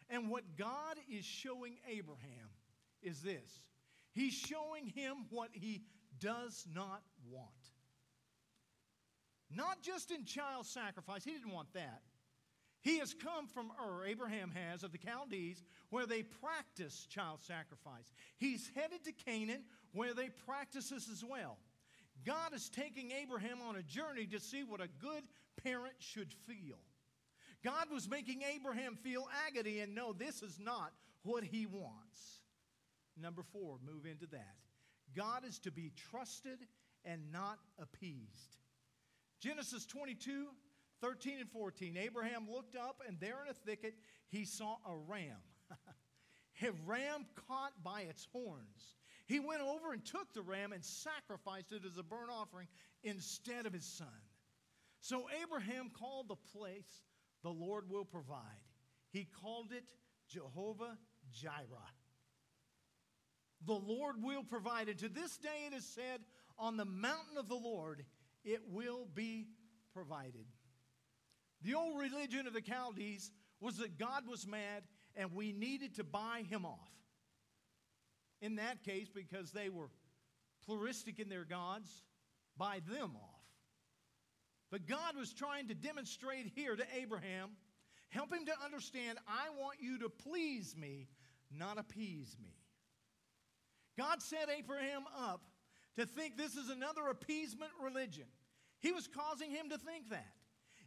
And 0.10 0.30
what 0.30 0.44
God 0.58 0.98
is 1.10 1.24
showing 1.24 1.78
Abraham 1.88 2.50
is 3.02 3.22
this 3.22 3.62
He's 4.12 4.34
showing 4.34 4.88
him 4.88 5.26
what 5.30 5.50
he 5.54 5.84
does 6.20 6.66
not 6.74 7.02
want. 7.30 7.48
Not 9.52 9.82
just 9.82 10.12
in 10.12 10.26
child 10.26 10.66
sacrifice, 10.66 11.24
he 11.24 11.32
didn't 11.32 11.52
want 11.52 11.74
that. 11.74 12.02
He 12.82 13.00
has 13.00 13.14
come 13.14 13.48
from 13.48 13.72
Ur, 13.84 14.06
Abraham 14.06 14.52
has, 14.52 14.84
of 14.84 14.92
the 14.92 14.98
Chaldees, 14.98 15.64
where 15.90 16.06
they 16.06 16.24
practice 16.24 17.06
child 17.10 17.40
sacrifice. 17.42 18.14
He's 18.38 18.72
headed 18.74 19.04
to 19.04 19.12
Canaan, 19.12 19.64
where 19.92 20.14
they 20.14 20.30
practice 20.46 20.90
this 20.90 21.10
as 21.10 21.24
well. 21.24 21.58
God 22.26 22.54
is 22.54 22.70
taking 22.70 23.12
Abraham 23.12 23.58
on 23.68 23.76
a 23.76 23.84
journey 23.84 24.26
to 24.28 24.40
see 24.40 24.64
what 24.64 24.82
a 24.82 24.88
good 25.02 25.24
parent 25.62 25.96
should 26.00 26.34
feel. 26.48 26.78
God 27.64 27.88
was 27.92 28.10
making 28.10 28.42
Abraham 28.56 28.96
feel 28.96 29.28
agony 29.48 29.80
and 29.80 29.94
know 29.94 30.14
this 30.14 30.42
is 30.42 30.60
not 30.60 30.94
what 31.24 31.44
he 31.44 31.66
wants. 31.66 32.42
Number 33.22 33.44
four, 33.44 33.78
move 33.86 34.06
into 34.06 34.28
that. 34.28 34.56
God 35.16 35.44
is 35.46 35.60
to 35.60 35.72
be 35.72 35.92
trusted 36.12 36.60
and 37.04 37.32
not 37.32 37.60
appeased. 37.82 38.58
Genesis 39.40 39.86
22, 39.86 40.48
13 41.02 41.40
and 41.40 41.50
14. 41.50 41.98
Abraham 41.98 42.48
looked 42.50 42.76
up, 42.76 43.02
and 43.08 43.20
there 43.20 43.38
in 43.44 43.50
a 43.50 43.54
thicket 43.54 43.96
he 44.30 44.46
saw 44.46 44.78
a 44.88 44.96
ram. 45.08 45.38
a 46.62 46.72
ram 46.86 47.26
caught 47.48 47.74
by 47.84 48.02
its 48.02 48.28
horns. 48.32 48.96
He 49.26 49.40
went 49.40 49.62
over 49.62 49.94
and 49.94 50.04
took 50.04 50.34
the 50.34 50.42
ram 50.42 50.72
and 50.72 50.84
sacrificed 50.84 51.72
it 51.72 51.84
as 51.86 51.98
a 51.98 52.04
burnt 52.04 52.32
offering 52.32 52.68
instead 53.04 53.66
of 53.66 53.74
his 53.74 53.86
son. 53.86 54.08
So 55.02 55.28
Abraham 55.44 55.92
called 55.98 56.28
the 56.28 56.36
place 56.58 57.04
the 57.44 57.50
Lord 57.50 57.90
will 57.90 58.06
provide. 58.06 58.40
He 59.12 59.28
called 59.42 59.72
it 59.72 59.86
Jehovah 60.28 60.98
Jireh. 61.32 61.94
The 63.66 63.74
Lord 63.74 64.16
will 64.22 64.44
provide. 64.44 64.90
And 64.90 64.98
to 65.00 65.10
this 65.10 65.38
day 65.38 65.68
it 65.68 65.74
is 65.74 65.86
said, 65.86 66.22
on 66.58 66.78
the 66.78 66.86
mountain 66.86 67.38
of 67.38 67.48
the 67.48 67.56
Lord 67.56 68.06
it 68.44 68.62
will 68.70 69.08
be 69.14 69.48
provided. 69.94 70.46
The 71.62 71.76
old 71.76 72.00
religion 72.00 72.48
of 72.48 72.54
the 72.54 72.62
Chaldees 72.62 73.32
was 73.60 73.78
that 73.78 73.98
God 73.98 74.28
was 74.28 74.48
mad 74.48 74.84
and 75.16 75.34
we 75.34 75.52
needed 75.52 75.96
to 75.96 76.04
buy 76.04 76.44
him 76.50 76.66
off. 76.66 76.92
In 78.42 78.56
that 78.56 78.84
case, 78.84 79.10
because 79.14 79.52
they 79.52 79.68
were 79.68 79.90
pluralistic 80.66 81.20
in 81.20 81.28
their 81.28 81.44
gods, 81.44 81.90
buy 82.58 82.80
them 82.90 83.16
off. 83.16 83.29
But 84.72 84.88
God 84.88 85.16
was 85.18 85.34
trying 85.34 85.68
to 85.70 85.74
demonstrate 85.74 86.52
here 86.56 86.76
to 86.76 86.84
Abraham, 86.96 87.50
help 88.10 88.32
him 88.32 88.46
to 88.46 88.54
understand, 88.64 89.18
I 89.28 89.50
want 89.60 89.78
you 89.82 90.00
to 90.00 90.10
please 90.10 90.76
me, 90.78 91.08
not 91.52 91.80
appease 91.80 92.36
me. 92.42 92.54
God 93.98 94.22
set 94.22 94.50
Abraham 94.56 95.04
up 95.18 95.42
to 95.98 96.06
think 96.06 96.38
this 96.38 96.56
is 96.56 96.70
another 96.70 97.08
appeasement 97.10 97.72
religion. 97.84 98.26
He 98.80 98.92
was 98.92 99.08
causing 99.08 99.52
him 99.52 99.70
to 99.70 99.78
think 99.78 100.10
that, 100.10 100.34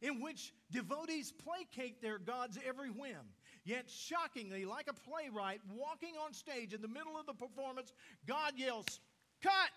in 0.00 0.22
which 0.22 0.54
devotees 0.70 1.32
placate 1.32 2.00
their 2.00 2.18
gods 2.18 2.58
every 2.66 2.90
whim. 2.90 3.34
Yet, 3.64 3.90
shockingly, 3.90 4.64
like 4.64 4.88
a 4.88 4.94
playwright 4.94 5.60
walking 5.74 6.14
on 6.24 6.32
stage 6.32 6.72
in 6.72 6.80
the 6.82 6.88
middle 6.88 7.16
of 7.18 7.26
the 7.26 7.34
performance, 7.34 7.92
God 8.26 8.52
yells, 8.56 9.00
Cut! 9.42 9.70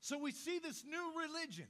So 0.00 0.18
we 0.18 0.30
see 0.30 0.58
this 0.58 0.84
new 0.84 1.12
religion 1.18 1.66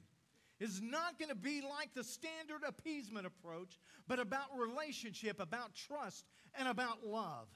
is 0.61 0.81
not 0.81 1.19
going 1.19 1.29
to 1.29 1.35
be 1.35 1.61
like 1.61 1.93
the 1.95 2.05
standard 2.05 2.63
appeasement 2.67 3.27
approach, 3.27 3.79
but 4.09 4.19
about 4.19 4.57
relationship, 4.57 5.41
about 5.41 5.75
trust, 5.75 6.25
and 6.59 6.69
about 6.69 7.07
love. 7.07 7.49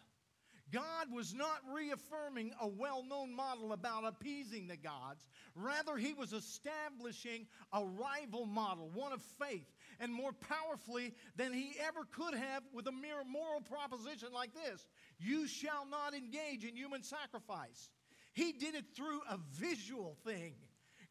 God 0.73 1.13
was 1.13 1.35
not 1.35 1.59
reaffirming 1.75 2.53
a 2.61 2.69
well 2.69 3.03
known 3.03 3.35
model 3.35 3.73
about 3.73 4.05
appeasing 4.05 4.69
the 4.69 4.77
gods. 4.77 5.27
Rather, 5.57 5.97
he 5.97 6.13
was 6.13 6.33
establishing 6.33 7.47
a 7.73 7.85
rival 7.85 8.47
model, 8.47 8.91
one 8.95 9.13
of 9.13 9.21
faith, 9.41 9.67
and 9.99 10.13
more 10.13 10.33
powerfully 10.33 11.13
than 11.37 11.53
he 11.53 11.75
ever 11.81 12.05
could 12.13 12.35
have 12.35 12.63
with 12.73 12.87
a 12.87 12.93
mere 12.93 13.25
moral 13.29 13.61
proposition 13.61 14.29
like 14.33 14.55
this 14.55 14.87
You 15.19 15.47
shall 15.49 15.87
not 15.91 16.15
engage 16.15 16.65
in 16.65 16.77
human 16.77 17.03
sacrifice. 17.03 17.91
He 18.33 18.53
did 18.53 18.75
it 18.77 18.85
through 18.95 19.21
a 19.29 19.39
visual 19.55 20.17
thing. 20.25 20.55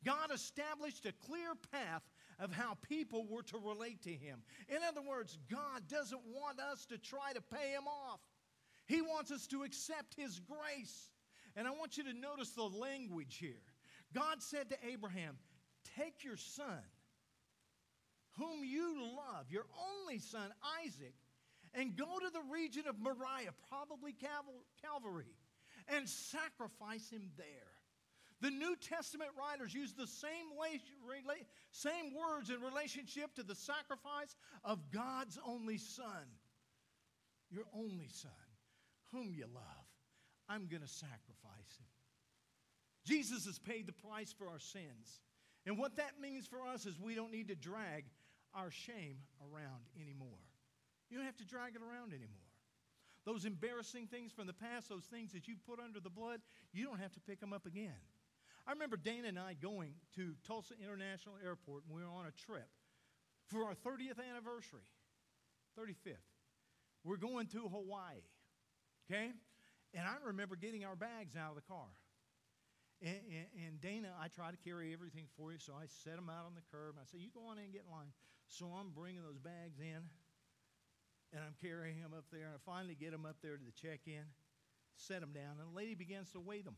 God 0.05 0.31
established 0.33 1.05
a 1.05 1.11
clear 1.11 1.53
path 1.71 2.03
of 2.39 2.53
how 2.53 2.77
people 2.87 3.25
were 3.27 3.43
to 3.43 3.57
relate 3.57 4.01
to 4.03 4.11
him. 4.11 4.41
In 4.69 4.77
other 4.87 5.01
words, 5.01 5.37
God 5.49 5.87
doesn't 5.89 6.21
want 6.33 6.59
us 6.59 6.85
to 6.85 6.97
try 6.97 7.33
to 7.33 7.41
pay 7.41 7.71
him 7.71 7.87
off. 7.87 8.21
He 8.89 9.03
wants 9.03 9.29
us 9.29 9.45
to 9.47 9.61
accept 9.61 10.15
His 10.15 10.39
grace. 10.39 11.11
And 11.55 11.67
I 11.67 11.71
want 11.71 11.95
you 11.95 12.03
to 12.05 12.13
notice 12.13 12.49
the 12.51 12.63
language 12.63 13.37
here. 13.37 13.61
God 14.13 14.41
said 14.41 14.69
to 14.71 14.77
Abraham, 14.91 15.37
Take 15.95 16.23
your 16.23 16.37
son, 16.37 16.81
whom 18.31 18.63
you 18.63 18.99
love, 19.15 19.45
your 19.51 19.65
only 20.01 20.17
son, 20.17 20.51
Isaac, 20.83 21.13
and 21.75 21.95
go 21.95 22.05
to 22.19 22.31
the 22.33 22.41
region 22.51 22.87
of 22.87 22.99
Moriah, 22.99 23.53
probably 23.69 24.15
Calvary, 24.81 25.35
and 25.87 26.09
sacrifice 26.09 27.11
him 27.11 27.29
there. 27.37 27.45
The 28.41 28.51
New 28.51 28.75
Testament 28.77 29.31
writers 29.37 29.73
use 29.73 29.93
the 29.93 30.07
same, 30.07 30.47
same 31.71 32.13
words 32.15 32.49
in 32.49 32.61
relationship 32.61 33.35
to 33.35 33.43
the 33.43 33.55
sacrifice 33.55 34.35
of 34.63 34.79
God's 34.91 35.37
only 35.45 35.77
son, 35.77 36.25
your 37.51 37.65
only 37.75 38.07
son 38.07 38.31
whom 39.11 39.33
you 39.33 39.45
love. 39.53 39.85
I'm 40.47 40.67
going 40.67 40.81
to 40.81 40.87
sacrifice 40.87 41.77
him. 41.77 41.87
Jesus 43.05 43.45
has 43.45 43.59
paid 43.59 43.87
the 43.87 43.93
price 43.93 44.33
for 44.37 44.47
our 44.47 44.59
sins. 44.59 45.21
And 45.65 45.77
what 45.77 45.97
that 45.97 46.21
means 46.21 46.47
for 46.47 46.61
us 46.61 46.85
is 46.85 46.99
we 46.99 47.15
don't 47.15 47.31
need 47.31 47.49
to 47.49 47.55
drag 47.55 48.05
our 48.53 48.71
shame 48.71 49.17
around 49.41 49.83
anymore. 50.01 50.39
You 51.09 51.17
don't 51.17 51.25
have 51.25 51.37
to 51.37 51.45
drag 51.45 51.75
it 51.75 51.81
around 51.81 52.13
anymore. 52.13 52.49
Those 53.25 53.45
embarrassing 53.45 54.07
things 54.07 54.31
from 54.31 54.47
the 54.47 54.53
past, 54.53 54.89
those 54.89 55.05
things 55.05 55.33
that 55.33 55.47
you 55.47 55.55
put 55.67 55.79
under 55.79 55.99
the 55.99 56.09
blood, 56.09 56.39
you 56.71 56.85
don't 56.85 56.99
have 56.99 57.13
to 57.13 57.19
pick 57.19 57.39
them 57.39 57.53
up 57.53 57.65
again. 57.65 57.99
I 58.69 58.77
remember 58.77 59.01
Dana 59.01 59.33
and 59.33 59.39
I 59.41 59.57
going 59.57 59.97
to 60.13 60.37
Tulsa 60.45 60.75
International 60.77 61.33
Airport, 61.41 61.89
and 61.89 61.95
we 61.97 62.05
were 62.05 62.13
on 62.13 62.29
a 62.29 62.35
trip 62.45 62.69
for 63.49 63.65
our 63.65 63.73
30th 63.73 64.21
anniversary, 64.21 64.85
35th. 65.73 66.21
We're 67.03 67.17
going 67.17 67.47
to 67.57 67.65
Hawaii. 67.65 68.21
Okay? 69.09 69.33
And 69.97 70.05
I 70.05 70.21
remember 70.21 70.55
getting 70.55 70.85
our 70.85 70.95
bags 70.95 71.33
out 71.33 71.49
of 71.49 71.55
the 71.55 71.65
car. 71.65 71.89
And, 73.01 73.17
and, 73.25 73.49
and, 73.57 73.81
Dana, 73.81 74.13
I 74.21 74.27
try 74.27 74.51
to 74.51 74.57
carry 74.61 74.93
everything 74.93 75.25
for 75.35 75.51
you, 75.51 75.57
so 75.57 75.73
I 75.73 75.89
set 76.05 76.17
them 76.17 76.29
out 76.29 76.45
on 76.45 76.53
the 76.53 76.61
curb. 76.69 76.93
I 77.01 77.09
say, 77.09 77.17
You 77.17 77.33
go 77.33 77.49
on 77.49 77.57
in 77.57 77.63
and 77.63 77.73
get 77.73 77.89
in 77.89 77.91
line. 77.91 78.13
So 78.49 78.69
I'm 78.69 78.93
bringing 78.93 79.23
those 79.25 79.39
bags 79.39 79.79
in, 79.79 80.05
and 81.33 81.41
I'm 81.41 81.57
carrying 81.57 82.05
them 82.05 82.13
up 82.13 82.25
there. 82.29 82.45
And 82.45 82.53
I 82.53 82.61
finally 82.69 82.93
get 82.93 83.17
them 83.17 83.25
up 83.25 83.37
there 83.41 83.57
to 83.57 83.65
the 83.65 83.73
check 83.73 84.05
in, 84.05 84.29
set 84.93 85.21
them 85.21 85.33
down, 85.33 85.57
and 85.57 85.73
the 85.73 85.75
lady 85.75 85.95
begins 85.95 86.29
to 86.37 86.39
weigh 86.39 86.61
them. 86.61 86.77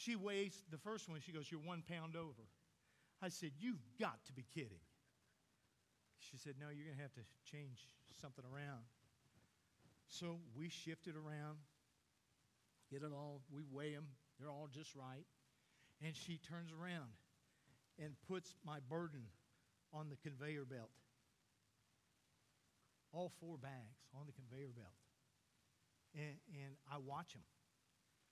She 0.00 0.16
weighs 0.16 0.64
the 0.70 0.78
first 0.78 1.10
one, 1.10 1.20
she 1.20 1.30
goes, 1.30 1.50
You're 1.50 1.60
one 1.60 1.82
pound 1.86 2.16
over. 2.16 2.48
I 3.20 3.28
said, 3.28 3.50
You've 3.60 3.82
got 4.00 4.24
to 4.26 4.32
be 4.32 4.46
kidding. 4.54 4.80
She 6.18 6.38
said, 6.38 6.54
No, 6.58 6.72
you're 6.72 6.86
going 6.86 6.96
to 6.96 7.02
have 7.02 7.12
to 7.20 7.26
change 7.44 7.86
something 8.18 8.44
around. 8.48 8.80
So 10.08 10.40
we 10.56 10.70
shift 10.70 11.06
it 11.06 11.16
around, 11.16 11.58
get 12.90 13.02
it 13.02 13.12
all, 13.12 13.42
we 13.52 13.62
weigh 13.70 13.92
them, 13.92 14.06
they're 14.38 14.48
all 14.48 14.68
just 14.72 14.94
right. 14.94 15.26
And 16.02 16.16
she 16.16 16.38
turns 16.48 16.72
around 16.72 17.12
and 18.02 18.14
puts 18.26 18.54
my 18.64 18.78
burden 18.88 19.28
on 19.92 20.08
the 20.08 20.16
conveyor 20.16 20.64
belt. 20.64 20.90
All 23.12 23.30
four 23.38 23.58
bags 23.58 24.00
on 24.18 24.24
the 24.24 24.32
conveyor 24.32 24.72
belt. 24.74 24.96
And, 26.14 26.40
and 26.56 26.72
I 26.90 26.96
watch 27.04 27.34
them. 27.34 27.42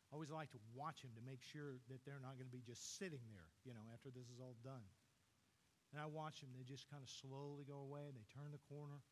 I 0.08 0.16
always 0.16 0.32
like 0.32 0.48
to 0.56 0.62
watch 0.72 1.04
them 1.04 1.12
to 1.16 1.24
make 1.24 1.44
sure 1.44 1.76
that 1.92 2.00
they're 2.08 2.22
not 2.22 2.40
going 2.40 2.48
to 2.48 2.56
be 2.56 2.64
just 2.64 2.96
sitting 2.96 3.20
there, 3.28 3.52
you 3.68 3.76
know, 3.76 3.84
after 3.92 4.08
this 4.08 4.24
is 4.32 4.40
all 4.40 4.56
done. 4.64 4.88
And 5.92 6.00
I 6.00 6.08
watch 6.08 6.40
them. 6.40 6.48
They 6.56 6.64
just 6.64 6.88
kind 6.88 7.04
of 7.04 7.08
slowly 7.08 7.68
go 7.68 7.84
away. 7.84 8.08
and 8.08 8.16
They 8.16 8.24
turn 8.32 8.48
the 8.52 8.64
corner 8.72 9.04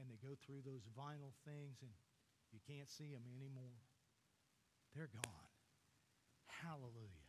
and 0.00 0.08
they 0.08 0.20
go 0.20 0.36
through 0.44 0.64
those 0.64 0.88
vinyl 0.96 1.36
things, 1.44 1.84
and 1.84 1.92
you 2.52 2.60
can't 2.64 2.88
see 2.88 3.12
them 3.12 3.24
anymore. 3.36 3.76
They're 4.96 5.12
gone. 5.12 5.52
Hallelujah. 6.48 7.28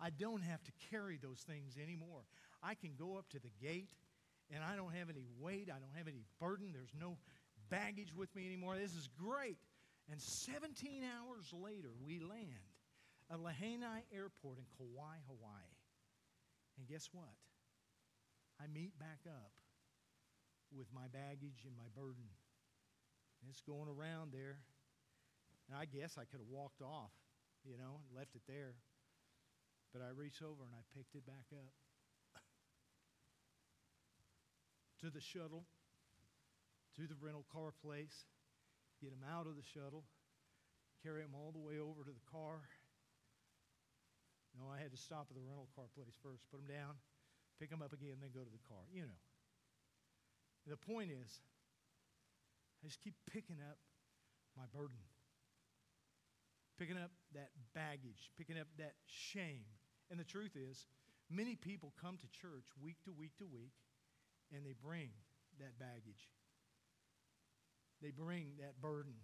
I 0.00 0.10
don't 0.10 0.42
have 0.42 0.62
to 0.64 0.72
carry 0.90 1.18
those 1.18 1.40
things 1.46 1.76
anymore. 1.80 2.26
I 2.62 2.74
can 2.74 2.92
go 2.98 3.16
up 3.16 3.28
to 3.30 3.38
the 3.38 3.50
gate 3.60 3.88
and 4.54 4.62
I 4.62 4.76
don't 4.76 4.94
have 4.94 5.10
any 5.10 5.26
weight, 5.40 5.68
I 5.70 5.78
don't 5.78 5.96
have 5.96 6.06
any 6.06 6.22
burden, 6.38 6.70
there's 6.72 6.94
no 6.98 7.16
baggage 7.70 8.14
with 8.14 8.34
me 8.36 8.46
anymore. 8.46 8.76
This 8.76 8.94
is 8.94 9.08
great. 9.18 9.56
And 10.10 10.20
17 10.20 11.02
hours 11.02 11.52
later, 11.52 11.90
we 12.04 12.20
land 12.20 12.74
at 13.30 13.40
Lahaina 13.40 14.02
Airport 14.14 14.58
in 14.58 14.66
Kauai, 14.78 15.18
Hawaii. 15.26 15.76
And 16.78 16.86
guess 16.86 17.08
what? 17.12 17.34
I 18.60 18.66
meet 18.72 18.98
back 18.98 19.20
up 19.26 19.52
with 20.70 20.86
my 20.94 21.08
baggage 21.12 21.66
and 21.66 21.74
my 21.76 21.90
burden. 21.94 22.30
And 23.42 23.50
it's 23.50 23.60
going 23.60 23.88
around 23.88 24.32
there. 24.32 24.62
And 25.68 25.76
I 25.76 25.84
guess 25.84 26.16
I 26.16 26.24
could 26.24 26.38
have 26.38 26.48
walked 26.48 26.80
off 26.80 27.10
you 27.66 27.74
know, 27.74 27.98
and 28.06 28.14
left 28.14 28.38
it 28.38 28.46
there. 28.46 28.78
But 29.90 30.02
I 30.02 30.14
reached 30.14 30.42
over 30.42 30.62
and 30.62 30.74
I 30.74 30.82
picked 30.94 31.18
it 31.18 31.26
back 31.26 31.50
up 31.50 31.74
to 35.02 35.10
the 35.10 35.20
shuttle, 35.20 35.66
to 36.94 37.06
the 37.06 37.18
rental 37.20 37.44
car 37.52 37.74
place, 37.74 38.24
get 39.00 39.10
them 39.10 39.24
out 39.24 39.46
of 39.46 39.56
the 39.56 39.66
shuttle, 39.66 40.04
carry 41.02 41.22
them 41.22 41.34
all 41.34 41.52
the 41.52 41.62
way 41.62 41.78
over 41.78 42.04
to 42.04 42.14
the 42.14 42.26
car. 42.30 42.64
No, 44.56 44.72
I 44.72 44.80
had 44.80 44.90
to 44.92 45.00
stop 45.00 45.28
at 45.28 45.36
the 45.36 45.44
rental 45.44 45.68
car 45.76 45.84
place 45.92 46.16
first, 46.24 46.48
put 46.48 46.64
them 46.64 46.70
down, 46.70 46.96
pick 47.60 47.68
them 47.68 47.84
up 47.84 47.92
again, 47.92 48.16
then 48.24 48.32
go 48.32 48.40
to 48.40 48.52
the 48.52 48.64
car. 48.64 48.88
You 48.88 49.04
know. 49.04 49.20
The 50.64 50.80
point 50.80 51.12
is, 51.12 51.28
I 52.80 52.88
just 52.88 53.00
keep 53.04 53.14
picking 53.28 53.60
up 53.60 53.76
my 54.56 54.64
burden 54.72 54.98
picking 56.78 56.96
up 56.96 57.10
that 57.32 57.50
baggage, 57.74 58.30
picking 58.36 58.58
up 58.58 58.68
that 58.78 58.94
shame. 59.06 59.64
And 60.10 60.20
the 60.20 60.24
truth 60.24 60.56
is, 60.56 60.86
many 61.30 61.56
people 61.56 61.92
come 62.00 62.16
to 62.18 62.28
church 62.28 62.68
week 62.80 62.96
to 63.04 63.12
week 63.12 63.36
to 63.38 63.46
week 63.46 63.72
and 64.52 64.64
they 64.64 64.74
bring 64.76 65.10
that 65.58 65.78
baggage. 65.78 66.28
They 68.06 68.12
bring 68.12 68.54
that 68.60 68.80
burden. 68.80 69.18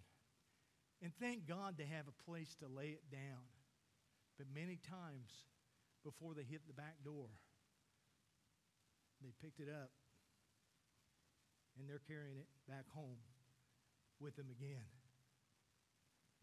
And 1.01 1.13
thank 1.15 1.47
God 1.47 1.75
they 1.77 1.87
have 1.87 2.03
a 2.11 2.23
place 2.29 2.53
to 2.59 2.67
lay 2.67 2.91
it 2.99 3.07
down. 3.09 3.47
But 4.37 4.47
many 4.53 4.75
times 4.75 5.31
before 6.03 6.33
they 6.33 6.43
hit 6.43 6.67
the 6.67 6.73
back 6.73 6.99
door, 7.05 7.31
they 9.21 9.31
picked 9.41 9.61
it 9.61 9.69
up 9.71 9.91
and 11.79 11.87
they're 11.87 12.03
carrying 12.09 12.35
it 12.35 12.47
back 12.67 12.83
home 12.93 13.23
with 14.19 14.35
them 14.35 14.47
again 14.51 14.83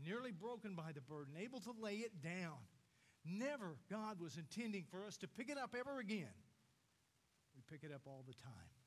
nearly 0.03 0.33
broken 0.33 0.74
by 0.74 0.92
the 0.94 1.00
burden, 1.03 1.35
able 1.38 1.61
to 1.61 1.74
lay 1.79 1.96
it 1.96 2.22
down. 2.22 2.57
Never 3.22 3.76
God 3.90 4.18
was 4.18 4.38
intending 4.38 4.85
for 4.90 5.05
us 5.05 5.18
to 5.18 5.29
pick 5.29 5.50
it 5.50 5.59
up 5.59 5.74
ever 5.79 5.98
again. 5.98 6.33
We 7.55 7.61
pick 7.70 7.85
it 7.85 7.94
up 7.94 8.00
all 8.07 8.24
the 8.26 8.33
time. 8.33 8.79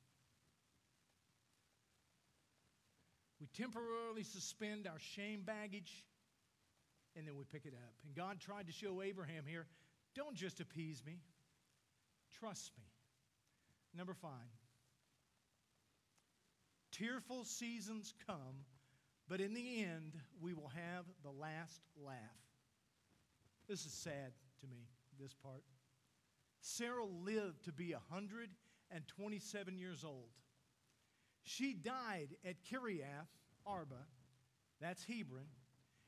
We 3.44 3.62
temporarily 3.62 4.22
suspend 4.22 4.86
our 4.86 4.98
shame 4.98 5.42
baggage 5.44 6.02
and 7.14 7.28
then 7.28 7.36
we 7.36 7.44
pick 7.44 7.66
it 7.66 7.74
up. 7.74 7.92
And 8.06 8.14
God 8.14 8.40
tried 8.40 8.68
to 8.68 8.72
show 8.72 9.02
Abraham 9.02 9.44
here 9.46 9.66
don't 10.14 10.34
just 10.34 10.60
appease 10.60 11.02
me, 11.04 11.18
trust 12.38 12.70
me. 12.78 12.84
Number 13.94 14.14
five, 14.14 14.30
tearful 16.92 17.44
seasons 17.44 18.14
come 18.26 18.64
but 19.28 19.40
in 19.40 19.54
the 19.54 19.82
end, 19.82 20.18
we 20.40 20.52
will 20.52 20.70
have 20.74 21.04
the 21.22 21.30
last 21.30 21.80
laugh. 22.04 22.16
This 23.68 23.86
is 23.86 23.92
sad 23.92 24.32
to 24.60 24.66
me, 24.66 24.86
this 25.18 25.34
part. 25.34 25.64
Sarah 26.60 27.04
lived 27.04 27.64
to 27.64 27.72
be 27.72 27.92
127 27.92 29.78
years 29.78 30.04
old. 30.04 30.28
She 31.44 31.74
died 31.74 32.28
at 32.44 32.56
Kiriath 32.64 33.28
Arba, 33.66 34.06
that's 34.80 35.04
Hebron, 35.04 35.46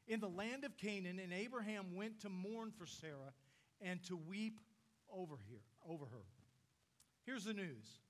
in 0.09 0.21
the 0.21 0.29
land 0.29 0.65
of 0.65 0.77
Canaan, 0.77 1.19
and 1.23 1.33
Abraham 1.33 1.95
went 1.95 2.21
to 2.21 2.29
mourn 2.29 2.73
for 2.77 2.87
Sarah 2.87 3.33
and 3.81 4.03
to 4.05 4.17
weep 4.17 4.59
over 5.13 5.37
here, 5.49 5.63
over 5.89 6.07
her. 6.07 6.25
Here's 7.25 7.45
the 7.45 7.53
news. 7.53 8.01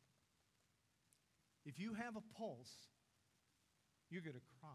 If 1.65 1.81
you 1.81 1.95
have 1.95 2.17
a 2.17 2.23
pulse, 2.39 2.73
you're 4.09 4.23
going 4.23 4.35
to 4.37 4.41
cry. 4.61 4.71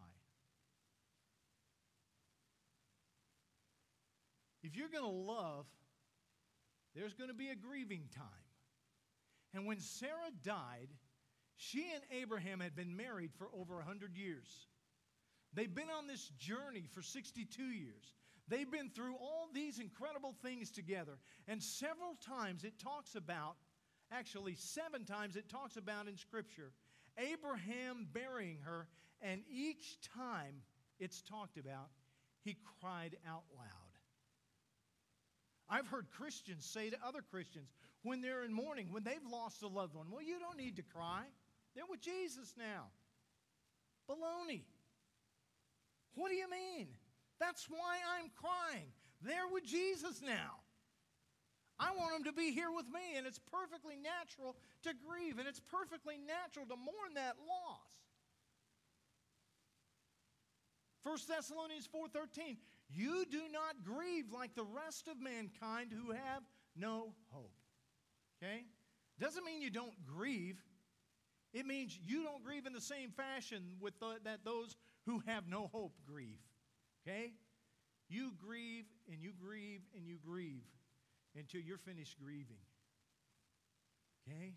If 4.63 4.75
you're 4.75 4.89
going 4.89 5.03
to 5.03 5.09
love, 5.09 5.65
there's 6.93 7.13
going 7.13 7.29
to 7.29 7.35
be 7.35 7.49
a 7.49 7.55
grieving 7.55 8.09
time. 8.13 8.25
And 9.53 9.65
when 9.65 9.79
Sarah 9.79 10.31
died, 10.43 10.89
she 11.61 11.91
and 11.93 12.03
Abraham 12.09 12.59
had 12.59 12.75
been 12.75 12.97
married 12.97 13.29
for 13.37 13.47
over 13.53 13.75
100 13.75 14.17
years. 14.17 14.65
They've 15.53 15.73
been 15.73 15.91
on 15.95 16.07
this 16.07 16.29
journey 16.39 16.85
for 16.91 17.03
62 17.03 17.61
years. 17.61 18.15
They've 18.47 18.69
been 18.69 18.89
through 18.89 19.13
all 19.17 19.47
these 19.53 19.77
incredible 19.77 20.33
things 20.41 20.71
together. 20.71 21.19
And 21.47 21.61
several 21.61 22.15
times 22.15 22.63
it 22.63 22.79
talks 22.79 23.13
about, 23.13 23.57
actually, 24.11 24.55
seven 24.55 25.05
times 25.05 25.35
it 25.35 25.49
talks 25.49 25.77
about 25.77 26.07
in 26.07 26.17
Scripture, 26.17 26.71
Abraham 27.19 28.07
burying 28.11 28.57
her. 28.65 28.87
And 29.21 29.43
each 29.47 29.99
time 30.17 30.63
it's 30.99 31.21
talked 31.21 31.59
about, 31.59 31.89
he 32.43 32.57
cried 32.79 33.17
out 33.29 33.43
loud. 33.55 33.67
I've 35.69 35.87
heard 35.87 36.07
Christians 36.17 36.65
say 36.65 36.89
to 36.89 36.97
other 37.05 37.21
Christians 37.21 37.69
when 38.01 38.21
they're 38.21 38.43
in 38.43 38.51
mourning, 38.51 38.87
when 38.91 39.03
they've 39.03 39.25
lost 39.31 39.61
a 39.61 39.67
loved 39.67 39.93
one, 39.93 40.07
well, 40.09 40.23
you 40.23 40.39
don't 40.39 40.57
need 40.57 40.77
to 40.77 40.81
cry. 40.81 41.25
They're 41.75 41.89
with 41.89 42.01
Jesus 42.01 42.53
now. 42.57 42.91
Baloney. 44.09 44.63
What 46.15 46.29
do 46.29 46.35
you 46.35 46.49
mean? 46.49 46.87
That's 47.39 47.67
why 47.69 47.97
I'm 48.17 48.29
crying. 48.35 48.91
They're 49.21 49.47
with 49.51 49.65
Jesus 49.65 50.21
now. 50.21 50.59
I 51.79 51.91
want 51.97 52.13
them 52.13 52.23
to 52.25 52.33
be 52.33 52.51
here 52.51 52.69
with 52.69 52.85
me, 52.85 53.17
and 53.17 53.25
it's 53.25 53.39
perfectly 53.39 53.95
natural 53.95 54.55
to 54.83 54.93
grieve, 54.93 55.39
and 55.39 55.47
it's 55.47 55.59
perfectly 55.59 56.15
natural 56.17 56.65
to 56.67 56.75
mourn 56.75 57.15
that 57.15 57.37
loss. 57.47 57.89
1 61.03 61.17
Thessalonians 61.27 61.87
4:13 61.87 62.57
you 62.93 63.25
do 63.25 63.41
not 63.51 63.83
grieve 63.83 64.31
like 64.31 64.53
the 64.53 64.63
rest 64.63 65.07
of 65.07 65.19
mankind 65.19 65.91
who 65.91 66.11
have 66.11 66.43
no 66.75 67.13
hope. 67.29 67.55
Okay? 68.37 68.65
Doesn't 69.19 69.45
mean 69.45 69.61
you 69.61 69.69
don't 69.69 70.05
grieve. 70.05 70.61
It 71.53 71.65
means 71.65 71.97
you 72.05 72.23
don't 72.23 72.43
grieve 72.43 72.65
in 72.65 72.73
the 72.73 72.81
same 72.81 73.11
fashion 73.11 73.75
with 73.79 73.99
the, 73.99 74.17
that 74.23 74.45
those 74.45 74.75
who 75.05 75.21
have 75.27 75.47
no 75.49 75.69
hope 75.71 75.93
grieve. 76.07 76.39
Okay? 77.05 77.33
You 78.07 78.31
grieve 78.45 78.85
and 79.11 79.21
you 79.21 79.31
grieve 79.41 79.81
and 79.95 80.05
you 80.05 80.17
grieve 80.25 80.63
until 81.37 81.61
you're 81.61 81.77
finished 81.77 82.17
grieving. 82.23 82.63
Okay? 84.27 84.53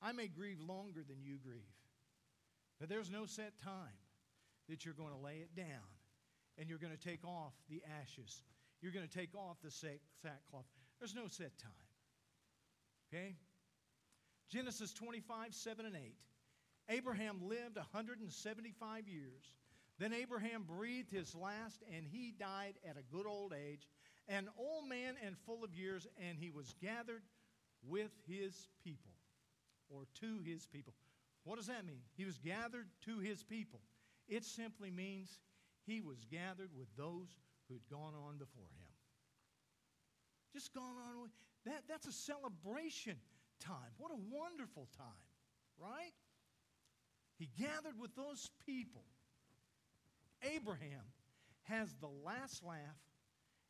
I 0.00 0.12
may 0.12 0.28
grieve 0.28 0.60
longer 0.60 1.02
than 1.06 1.22
you 1.22 1.38
grieve, 1.44 1.62
but 2.80 2.88
there's 2.88 3.10
no 3.10 3.26
set 3.26 3.52
time 3.62 3.98
that 4.68 4.84
you're 4.84 4.94
going 4.94 5.12
to 5.12 5.18
lay 5.18 5.36
it 5.36 5.54
down 5.54 5.88
and 6.58 6.68
you're 6.68 6.78
going 6.78 6.92
to 6.96 7.08
take 7.08 7.24
off 7.24 7.52
the 7.68 7.82
ashes. 8.00 8.42
You're 8.80 8.92
going 8.92 9.06
to 9.06 9.18
take 9.18 9.34
off 9.34 9.56
the 9.62 9.70
sackcloth. 9.70 10.64
There's 10.98 11.14
no 11.14 11.28
set 11.28 11.56
time. 11.58 11.72
Okay? 13.12 13.36
Genesis 14.52 14.92
25, 14.92 15.54
7 15.54 15.86
and 15.86 15.96
8. 15.96 16.14
Abraham 16.90 17.38
lived 17.48 17.76
175 17.76 19.08
years. 19.08 19.54
Then 19.98 20.12
Abraham 20.12 20.64
breathed 20.64 21.10
his 21.10 21.34
last, 21.34 21.82
and 21.94 22.04
he 22.06 22.34
died 22.38 22.74
at 22.86 22.98
a 22.98 23.16
good 23.16 23.26
old 23.26 23.54
age, 23.54 23.88
an 24.28 24.48
old 24.58 24.88
man 24.88 25.14
and 25.24 25.38
full 25.46 25.64
of 25.64 25.74
years, 25.74 26.06
and 26.28 26.36
he 26.38 26.50
was 26.50 26.74
gathered 26.82 27.22
with 27.82 28.10
his 28.28 28.68
people, 28.84 29.12
or 29.88 30.02
to 30.20 30.38
his 30.44 30.66
people. 30.66 30.92
What 31.44 31.56
does 31.56 31.68
that 31.68 31.86
mean? 31.86 32.02
He 32.14 32.26
was 32.26 32.38
gathered 32.38 32.88
to 33.06 33.18
his 33.20 33.42
people. 33.42 33.80
It 34.28 34.44
simply 34.44 34.90
means 34.90 35.40
he 35.86 36.02
was 36.02 36.26
gathered 36.30 36.70
with 36.76 36.88
those 36.96 37.38
who'd 37.68 37.88
gone 37.90 38.14
on 38.28 38.36
before 38.38 38.68
him. 38.78 38.92
Just 40.52 40.74
gone 40.74 40.96
on. 41.18 41.30
That, 41.64 41.84
that's 41.88 42.06
a 42.06 42.12
celebration 42.12 43.16
time. 43.64 43.92
What 43.98 44.10
a 44.10 44.20
wonderful 44.30 44.88
time, 44.96 45.28
right? 45.78 46.12
He 47.38 47.48
gathered 47.58 47.98
with 47.98 48.14
those 48.14 48.50
people. 48.66 49.04
Abraham 50.54 51.06
has 51.62 51.88
the 52.00 52.10
last 52.24 52.62
laugh, 52.64 53.00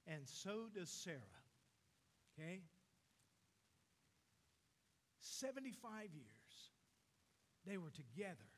and 0.07 0.23
so 0.27 0.69
does 0.75 0.91
Sarah. 0.91 1.19
Okay? 2.39 2.63
75 5.21 6.15
years 6.15 6.53
they 7.67 7.77
were 7.77 7.91
together. 7.91 8.51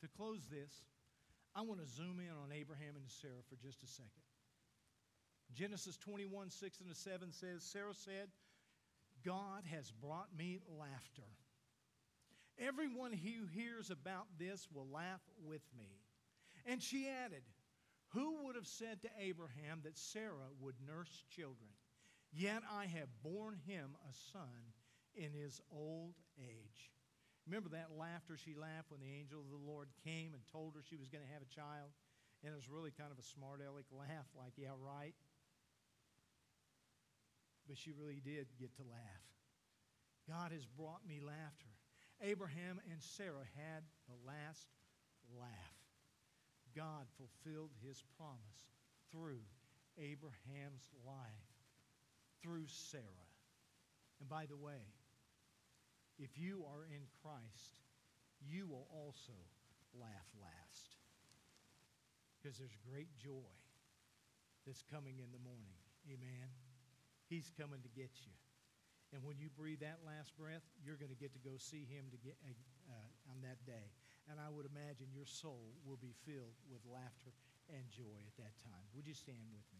To 0.00 0.08
close 0.16 0.40
this, 0.50 0.72
I 1.54 1.60
want 1.62 1.80
to 1.80 1.86
zoom 1.86 2.20
in 2.20 2.32
on 2.42 2.52
Abraham 2.52 2.96
and 2.96 3.04
Sarah 3.20 3.44
for 3.48 3.56
just 3.56 3.82
a 3.82 3.86
second. 3.86 4.29
Genesis 5.54 5.96
21, 5.96 6.50
6 6.50 6.80
and 6.80 6.96
7 6.96 7.32
says, 7.32 7.62
Sarah 7.62 7.94
said, 7.94 8.28
God 9.24 9.64
has 9.70 9.90
brought 9.90 10.28
me 10.36 10.60
laughter. 10.78 11.28
Everyone 12.58 13.12
who 13.12 13.46
hears 13.46 13.90
about 13.90 14.26
this 14.38 14.68
will 14.72 14.86
laugh 14.92 15.20
with 15.44 15.62
me. 15.76 15.88
And 16.66 16.82
she 16.82 17.08
added, 17.08 17.42
Who 18.08 18.44
would 18.44 18.54
have 18.54 18.66
said 18.66 19.02
to 19.02 19.08
Abraham 19.18 19.80
that 19.84 19.98
Sarah 19.98 20.52
would 20.60 20.74
nurse 20.86 21.24
children? 21.34 21.70
Yet 22.32 22.62
I 22.70 22.86
have 22.86 23.08
borne 23.22 23.56
him 23.66 23.96
a 24.08 24.12
son 24.32 24.74
in 25.14 25.32
his 25.32 25.60
old 25.72 26.14
age. 26.38 26.92
Remember 27.46 27.70
that 27.70 27.96
laughter 27.98 28.36
she 28.36 28.54
laughed 28.54 28.90
when 28.90 29.00
the 29.00 29.10
angel 29.10 29.40
of 29.40 29.50
the 29.50 29.66
Lord 29.66 29.88
came 30.04 30.34
and 30.34 30.42
told 30.52 30.74
her 30.76 30.82
she 30.84 30.96
was 30.96 31.08
going 31.08 31.24
to 31.24 31.32
have 31.32 31.42
a 31.42 31.54
child? 31.54 31.90
And 32.44 32.52
it 32.52 32.56
was 32.56 32.68
really 32.68 32.92
kind 32.92 33.10
of 33.10 33.18
a 33.18 33.26
smart 33.26 33.60
aleck 33.60 33.88
laugh, 33.90 34.28
like, 34.38 34.54
yeah, 34.56 34.76
right. 34.78 35.14
But 37.70 37.78
she 37.78 37.92
really 37.94 38.18
did 38.18 38.50
get 38.58 38.74
to 38.78 38.82
laugh. 38.82 39.26
God 40.26 40.50
has 40.50 40.66
brought 40.66 41.06
me 41.06 41.20
laughter. 41.22 41.70
Abraham 42.20 42.80
and 42.90 42.98
Sarah 42.98 43.46
had 43.54 43.86
the 44.10 44.18
last 44.26 44.66
laugh. 45.38 45.78
God 46.74 47.06
fulfilled 47.14 47.70
his 47.86 48.02
promise 48.18 48.66
through 49.12 49.38
Abraham's 50.02 50.90
life, 51.06 51.54
through 52.42 52.66
Sarah. 52.66 53.30
And 54.18 54.28
by 54.28 54.46
the 54.46 54.56
way, 54.56 54.82
if 56.18 56.36
you 56.36 56.64
are 56.74 56.82
in 56.90 57.06
Christ, 57.22 57.78
you 58.42 58.66
will 58.66 58.88
also 58.90 59.38
laugh 59.94 60.26
last. 60.42 60.98
Because 62.34 62.58
there's 62.58 62.76
great 62.90 63.16
joy 63.16 63.54
that's 64.66 64.82
coming 64.90 65.20
in 65.22 65.30
the 65.30 65.38
morning. 65.38 65.78
Amen. 66.10 66.50
He's 67.30 67.54
coming 67.54 67.78
to 67.86 67.92
get 67.94 68.10
you. 68.26 68.34
And 69.14 69.22
when 69.22 69.38
you 69.38 69.50
breathe 69.54 69.86
that 69.86 70.02
last 70.02 70.34
breath, 70.34 70.66
you're 70.82 70.98
going 70.98 71.14
to 71.14 71.18
get 71.18 71.30
to 71.34 71.42
go 71.42 71.58
see 71.58 71.86
him 71.86 72.10
to 72.10 72.18
get, 72.18 72.34
uh, 72.42 72.54
uh, 72.90 73.30
on 73.30 73.42
that 73.46 73.62
day. 73.66 73.90
And 74.30 74.38
I 74.38 74.50
would 74.50 74.66
imagine 74.66 75.14
your 75.14 75.26
soul 75.26 75.74
will 75.86 75.98
be 75.98 76.14
filled 76.26 76.58
with 76.70 76.82
laughter 76.86 77.34
and 77.70 77.86
joy 77.90 78.18
at 78.26 78.34
that 78.38 78.54
time. 78.62 78.86
Would 78.94 79.06
you 79.06 79.14
stand 79.14 79.50
with 79.54 79.66
me? 79.74 79.79